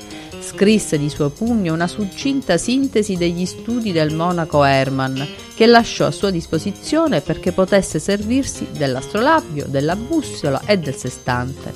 [0.47, 5.21] Scrisse di suo pugno una succinta sintesi degli studi del monaco Hermann,
[5.55, 11.73] che lasciò a sua disposizione perché potesse servirsi dell'astrolabio, della bussola e del sestante.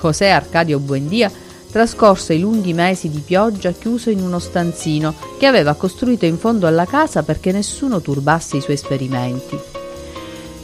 [0.00, 1.30] José Arcadio Buendia
[1.70, 6.68] trascorse i lunghi mesi di pioggia chiuso in uno stanzino che aveva costruito in fondo
[6.68, 9.73] alla casa perché nessuno turbasse i suoi esperimenti.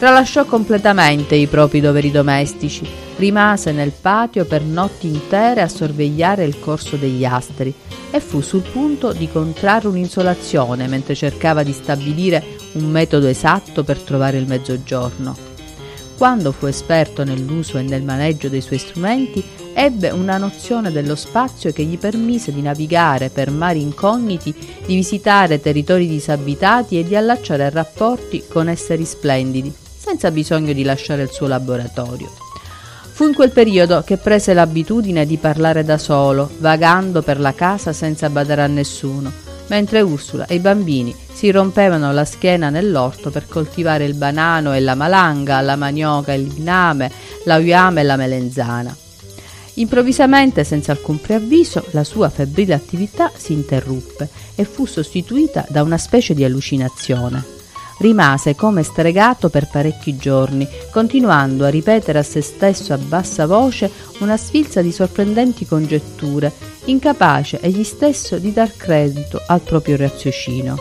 [0.00, 2.88] Tralasciò completamente i propri doveri domestici,
[3.18, 7.70] rimase nel patio per notti intere a sorvegliare il corso degli astri
[8.10, 12.42] e fu sul punto di contrarre un'insolazione mentre cercava di stabilire
[12.72, 15.36] un metodo esatto per trovare il mezzogiorno.
[16.16, 19.44] Quando fu esperto nell'uso e nel maneggio dei suoi strumenti,
[19.74, 24.54] ebbe una nozione dello spazio che gli permise di navigare per mari incogniti,
[24.86, 31.22] di visitare territori disabitati e di allacciare rapporti con esseri splendidi, senza bisogno di lasciare
[31.22, 32.32] il suo laboratorio.
[33.12, 37.92] Fu in quel periodo che prese l'abitudine di parlare da solo, vagando per la casa
[37.92, 39.30] senza badare a nessuno,
[39.66, 44.80] mentre Ursula e i bambini si rompevano la schiena nell'orto per coltivare il banano e
[44.80, 47.12] la malanga, la manioca, il ligname,
[47.44, 48.96] la uiame e la melenzana.
[49.74, 55.98] Improvvisamente, senza alcun preavviso, la sua febbrile attività si interruppe e fu sostituita da una
[55.98, 57.59] specie di allucinazione.
[58.00, 63.90] Rimase come stregato per parecchi giorni, continuando a ripetere a se stesso a bassa voce
[64.20, 66.50] una sfilza di sorprendenti congetture,
[66.86, 70.76] incapace egli stesso di dar credito al proprio raziocinio.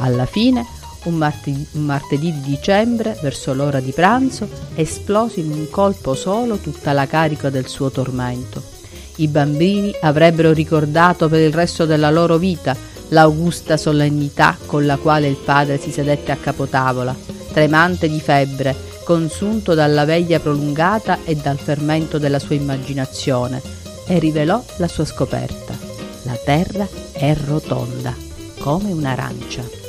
[0.00, 0.66] Alla fine
[1.04, 6.56] un martedì, un martedì, di dicembre, verso l'ora di pranzo, esplose in un colpo solo
[6.58, 8.62] tutta la carica del suo tormento.
[9.16, 12.76] I bambini avrebbero ricordato per il resto della loro vita
[13.08, 17.14] l'augusta solennità con la quale il padre si sedette a capotavola,
[17.52, 18.74] tremante di febbre,
[19.04, 23.60] consunto dalla veglia prolungata e dal fermento della sua immaginazione,
[24.06, 25.76] e rivelò la sua scoperta.
[26.22, 28.14] La terra è rotonda,
[28.60, 29.83] come un'arancia.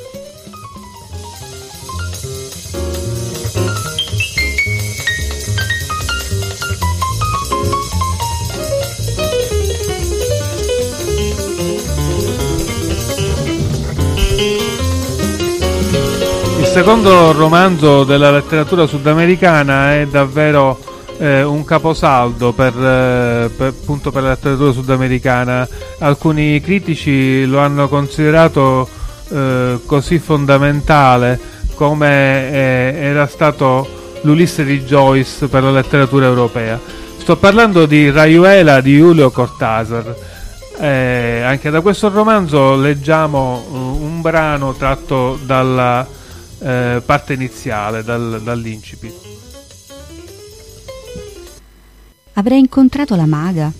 [16.76, 20.78] Secondo romanzo della letteratura sudamericana è davvero
[21.16, 25.66] eh, un caposaldo per, eh, per, appunto per la letteratura sudamericana.
[26.00, 28.86] Alcuni critici lo hanno considerato
[29.30, 31.40] eh, così fondamentale
[31.76, 33.88] come eh, era stato
[34.20, 36.78] l'Ulisse di Joyce per la letteratura europea.
[37.16, 40.14] Sto parlando di Rayuela di Julio Cortázar.
[40.78, 46.15] Eh, anche da questo romanzo leggiamo un brano tratto dalla
[46.58, 49.14] eh, parte iniziale, dal, dall'incipit.
[52.34, 53.72] Avrei incontrato la maga.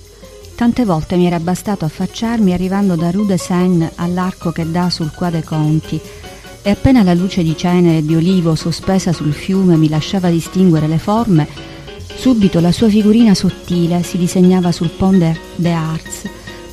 [0.54, 5.12] Tante volte mi era bastato affacciarmi arrivando da Rue de Seine all'arco che dà sul
[5.12, 6.00] Qua dei Conti.
[6.66, 10.88] e appena la luce di cenere e di olivo sospesa sul fiume mi lasciava distinguere
[10.88, 11.46] le forme,
[12.16, 16.24] subito la sua figurina sottile si disegnava sul Pont de Arts,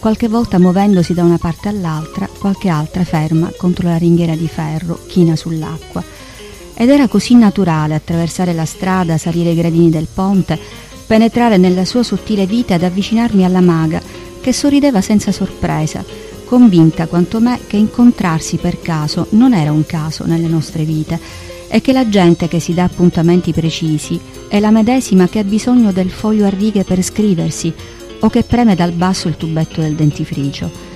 [0.04, 5.00] qualche volta muovendosi da una parte all'altra, qualche altra ferma contro la ringhiera di ferro,
[5.08, 6.04] china sull'acqua.
[6.74, 10.60] Ed era così naturale attraversare la strada, salire i gradini del ponte,
[11.08, 14.02] penetrare nella sua sottile vita ed avvicinarmi alla maga,
[14.42, 16.04] che sorrideva senza sorpresa,
[16.44, 21.18] convinta quanto me che incontrarsi per caso non era un caso nelle nostre vite
[21.70, 25.94] e che la gente che si dà appuntamenti precisi è la medesima che ha bisogno
[25.94, 27.74] del foglio a righe per scriversi
[28.24, 30.92] o che preme dal basso il tubetto del dentifricio.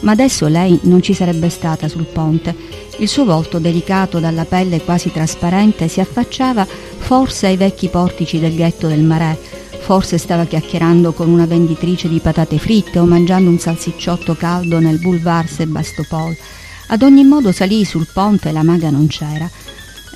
[0.00, 2.54] Ma adesso lei non ci sarebbe stata sul ponte.
[2.98, 8.54] Il suo volto delicato dalla pelle quasi trasparente si affacciava forse ai vecchi portici del
[8.54, 9.38] ghetto del Marais,
[9.80, 14.98] forse stava chiacchierando con una venditrice di patate fritte o mangiando un salsicciotto caldo nel
[14.98, 16.36] boulevard Sebastopol.
[16.88, 19.48] Ad ogni modo salii sul ponte e la maga non c'era.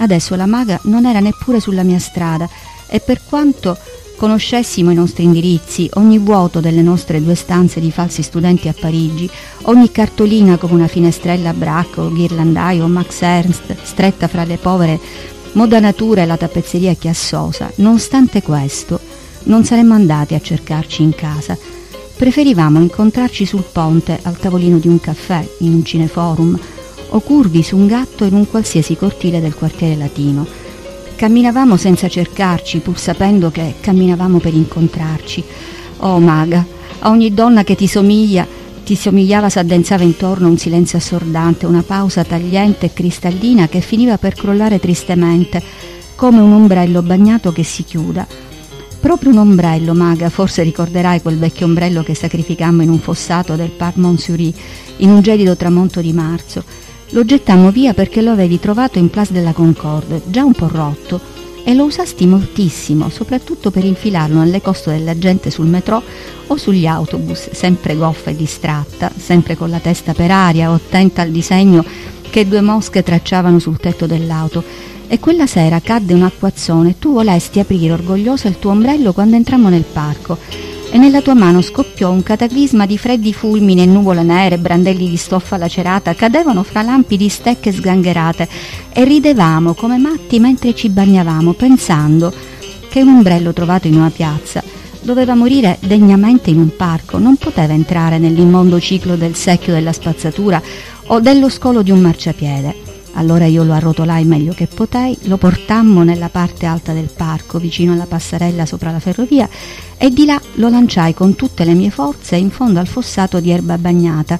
[0.00, 2.48] Adesso la maga non era neppure sulla mia strada
[2.88, 3.76] e per quanto
[4.18, 9.30] conoscessimo i nostri indirizzi, ogni vuoto delle nostre due stanze di falsi studenti a Parigi,
[9.62, 14.98] ogni cartolina come una finestrella a bracco, ghirlandaio o Max Ernst, stretta fra le povere
[15.52, 18.98] moda natura e la tappezzeria chiassosa, nonostante questo,
[19.44, 21.56] non saremmo andati a cercarci in casa.
[22.16, 26.58] Preferivamo incontrarci sul ponte, al tavolino di un caffè, in un cineforum,
[27.10, 30.66] o curvi su un gatto in un qualsiasi cortile del quartiere latino
[31.18, 35.42] Camminavamo senza cercarci, pur sapendo che camminavamo per incontrarci.
[35.96, 36.64] Oh maga,
[37.00, 38.46] a ogni donna che ti somiglia,
[38.84, 44.34] ti somigliava s'addensava intorno un silenzio assordante, una pausa tagliente e cristallina che finiva per
[44.34, 45.60] crollare tristemente,
[46.14, 48.24] come un ombrello bagnato che si chiuda.
[49.00, 53.70] Proprio un ombrello, maga, forse ricorderai quel vecchio ombrello che sacrificammo in un fossato del
[53.70, 54.54] Parc Montsouris
[54.98, 59.32] in un gelido tramonto di marzo lo gettammo via perché lo avevi trovato in Place
[59.32, 61.20] della Concorde, già un po' rotto,
[61.64, 66.02] e lo usasti moltissimo, soprattutto per infilarlo nelle coste della gente sul metro
[66.46, 71.22] o sugli autobus, sempre goffa e distratta, sempre con la testa per aria o attenta
[71.22, 71.84] al disegno
[72.30, 74.62] che due mosche tracciavano sul tetto dell'auto.
[75.10, 79.36] E quella sera cadde un acquazzone e tu volesti aprire orgoglioso il tuo ombrello quando
[79.36, 80.38] entrammo nel parco
[80.90, 85.16] e nella tua mano scoppiò un cataclisma di freddi fulmini e nuvole nere, brandelli di
[85.16, 88.48] stoffa lacerata, cadevano fra lampi di stecche sgangherate
[88.92, 92.32] e ridevamo come matti mentre ci bagnavamo, pensando
[92.88, 94.62] che un ombrello trovato in una piazza
[95.02, 100.60] doveva morire degnamente in un parco, non poteva entrare nell'immondo ciclo del secchio della spazzatura
[101.06, 102.97] o dello scolo di un marciapiede.
[103.18, 107.92] Allora io lo arrotolai meglio che potei, lo portammo nella parte alta del parco, vicino
[107.92, 109.48] alla passarella sopra la ferrovia,
[109.96, 113.50] e di là lo lanciai con tutte le mie forze in fondo al fossato di
[113.50, 114.38] erba bagnata,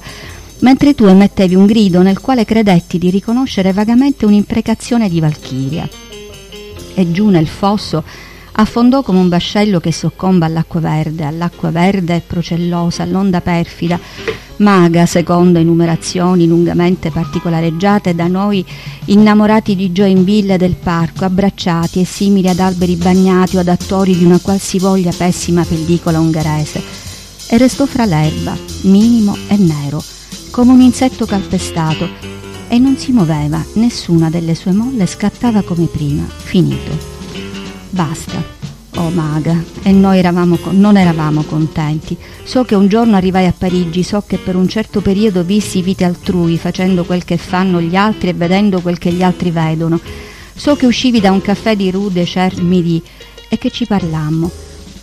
[0.59, 5.89] mentre tu emettevi un grido nel quale credetti di riconoscere vagamente un'imprecazione di Valchiria.
[6.93, 8.01] E giù nel fosso
[8.59, 13.97] affondò come un vascello che soccomba all'acqua verde, all'acqua verde e procellosa, all'onda perfida,
[14.57, 18.65] maga secondo enumerazioni lungamente particolareggiate da noi
[19.05, 24.25] innamorati di Joinville del parco, abbracciati e simili ad alberi bagnati o ad attori di
[24.25, 26.83] una qualsivoglia pessima pellicola ungherese.
[27.51, 30.03] E restò fra l'erba, minimo e nero,
[30.51, 32.07] come un insetto calpestato,
[32.67, 37.18] e non si muoveva, nessuna delle sue molle scattava come prima, finito.
[37.89, 38.57] Basta.
[38.95, 42.17] Oh maga, e noi eravamo, non eravamo contenti.
[42.43, 46.03] So che un giorno arrivai a Parigi, so che per un certo periodo vissi vite
[46.03, 49.99] altrui, facendo quel che fanno gli altri e vedendo quel che gli altri vedono.
[50.53, 53.01] So che uscivi da un caffè di Rue de Cher-Midi
[53.47, 54.51] e che ci parlammo.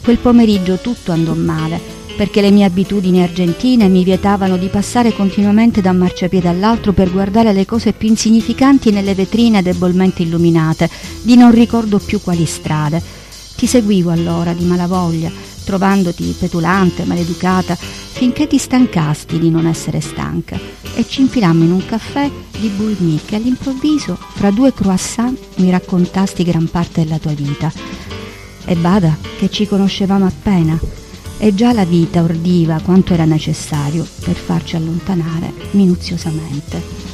[0.03, 1.81] Quel pomeriggio tutto andò male,
[2.17, 7.13] perché le mie abitudini argentine mi vietavano di passare continuamente da un marciapiede all'altro per
[7.13, 10.89] guardare le cose più insignificanti nelle vetrine debolmente illuminate,
[11.23, 13.03] di non ricordo più quali strade.
[13.55, 15.31] Ti seguivo allora di malavoglia,
[15.65, 20.59] trovandoti petulante, maleducata, finché ti stancasti di non essere stanca
[20.95, 26.45] e ci infilammo in un caffè di Boulmy che all'improvviso, fra due croissant, mi raccontasti
[26.45, 27.71] gran parte della tua vita.
[28.65, 30.79] E bada che ci conoscevamo appena
[31.39, 37.05] e già la vita ordiva quanto era necessario per farci allontanare minuziosamente.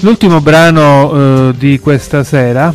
[0.00, 2.72] L'ultimo brano eh, di questa sera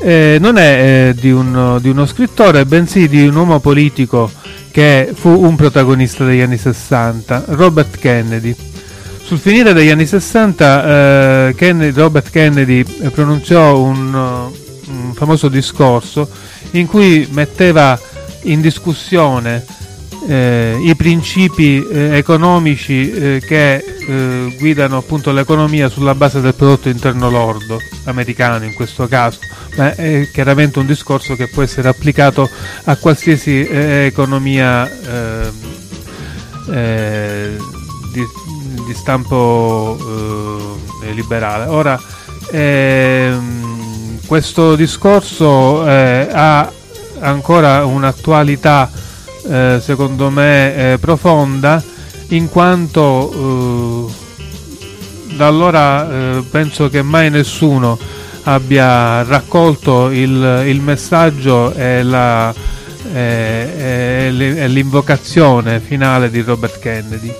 [0.00, 4.30] eh, non è eh, di, un, di, uno scrittore, bensì di un uomo politico
[4.70, 8.54] che fu un protagonista degli anni 60, Robert Kennedy.
[9.22, 16.28] Sul finire degli anni 60 eh, Kennedy, Robert Kennedy pronunciò un, un famoso discorso
[16.72, 17.98] in cui metteva
[18.42, 19.64] in discussione
[20.28, 26.90] eh, i principi eh, economici eh, che eh, guidano appunto l'economia sulla base del prodotto
[26.90, 29.38] interno lordo americano in questo caso,
[29.76, 32.48] ma è chiaramente un discorso che può essere applicato
[32.84, 35.52] a qualsiasi eh, economia ehm,
[36.74, 37.56] eh,
[38.12, 38.22] di,
[38.84, 39.96] di, stampo
[41.14, 41.64] liberale.
[41.70, 41.98] Ora,
[42.50, 46.70] ehm, questo discorso ha
[47.20, 48.90] ancora un'attualità
[49.46, 51.82] eh, secondo me eh, profonda
[52.28, 57.98] in quanto eh, da allora eh, penso che mai nessuno
[58.42, 62.52] abbia raccolto il, il messaggio e, la,
[63.12, 67.32] e, e l'invocazione finale di Robert Kennedy.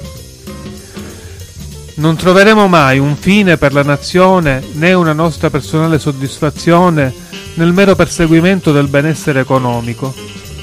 [1.95, 7.13] Non troveremo mai un fine per la nazione né una nostra personale soddisfazione
[7.55, 10.15] nel mero perseguimento del benessere economico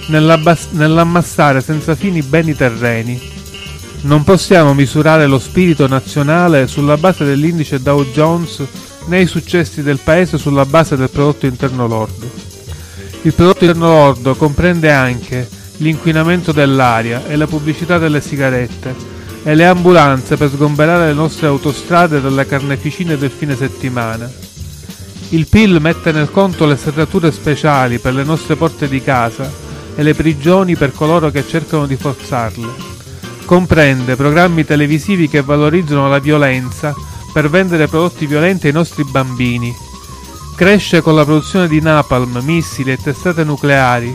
[0.08, 3.34] nell'ammassare senza fini beni terreni.
[4.02, 8.64] Non possiamo misurare lo spirito nazionale sulla base dell'indice Dow Jones
[9.08, 12.30] né i successi del paese sulla base del prodotto interno lordo.
[13.24, 19.14] Il prodotto interno lordo comprende anche l'inquinamento dell'aria e la pubblicità delle sigarette
[19.44, 24.32] e le ambulanze per sgomberare le nostre autostrade dalle carneficine del fine settimana.
[25.30, 29.65] Il PIL mette nel conto le serrature speciali per le nostre porte di casa
[29.96, 32.94] e le prigioni per coloro che cercano di forzarle.
[33.46, 36.94] Comprende programmi televisivi che valorizzano la violenza
[37.32, 39.74] per vendere prodotti violenti ai nostri bambini.
[40.56, 44.14] Cresce con la produzione di napalm, missili e testate nucleari.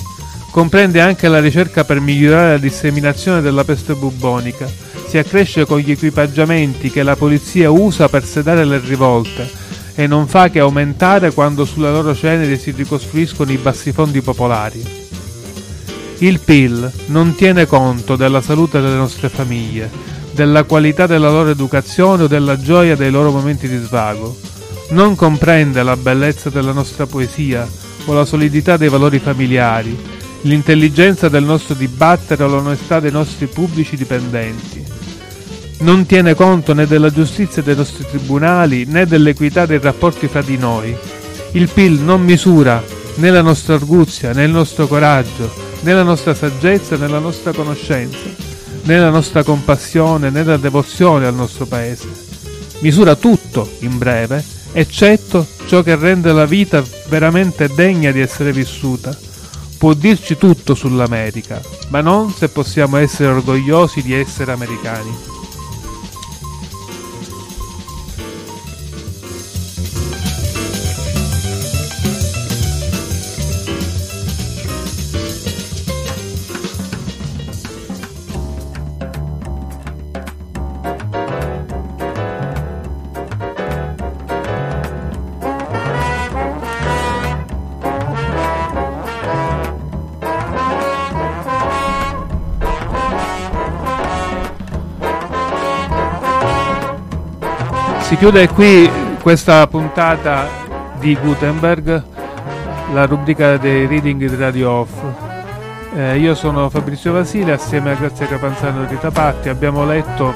[0.50, 4.66] Comprende anche la ricerca per migliorare la disseminazione della peste bubonica.
[5.06, 9.48] Si accresce con gli equipaggiamenti che la polizia usa per sedare le rivolte
[9.94, 15.09] e non fa che aumentare quando sulle loro ceneri si ricostruiscono i bassifondi popolari.
[16.22, 19.90] Il PIL non tiene conto della salute delle nostre famiglie,
[20.32, 24.36] della qualità della loro educazione o della gioia dei loro momenti di svago.
[24.90, 27.66] Non comprende la bellezza della nostra poesia
[28.04, 29.96] o la solidità dei valori familiari,
[30.42, 34.84] l'intelligenza del nostro dibattere o l'onestà dei nostri pubblici dipendenti.
[35.78, 40.58] Non tiene conto né della giustizia dei nostri tribunali né dell'equità dei rapporti fra di
[40.58, 40.94] noi.
[41.52, 45.52] Il PIL non misura né la nostra arguzia né il nostro coraggio,
[45.82, 48.16] nella nostra saggezza, nella nostra conoscenza,
[48.84, 52.08] nella nostra compassione, nella devozione al nostro Paese.
[52.78, 54.42] Misura tutto, in breve,
[54.72, 59.14] eccetto ciò che rende la vita veramente degna di essere vissuta.
[59.76, 65.39] Può dirci tutto sull'America, ma non se possiamo essere orgogliosi di essere americani.
[98.20, 98.90] Chiude qui
[99.22, 100.46] questa puntata
[100.98, 102.02] di Gutenberg,
[102.92, 104.92] la rubrica dei reading di Radio Off.
[105.94, 110.34] Eh, io sono Fabrizio Vasile, assieme a Grazia Capanzano e Rita Patti abbiamo letto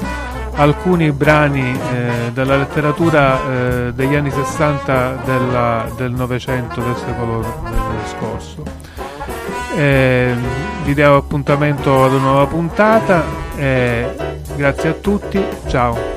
[0.55, 7.45] alcuni brani eh, della letteratura eh, degli anni 60 della, del Novecento, del secolo
[8.07, 8.63] scorso.
[9.77, 10.33] Eh,
[10.85, 13.23] vi do appuntamento ad una nuova puntata,
[14.55, 16.14] grazie a tutti, ciao.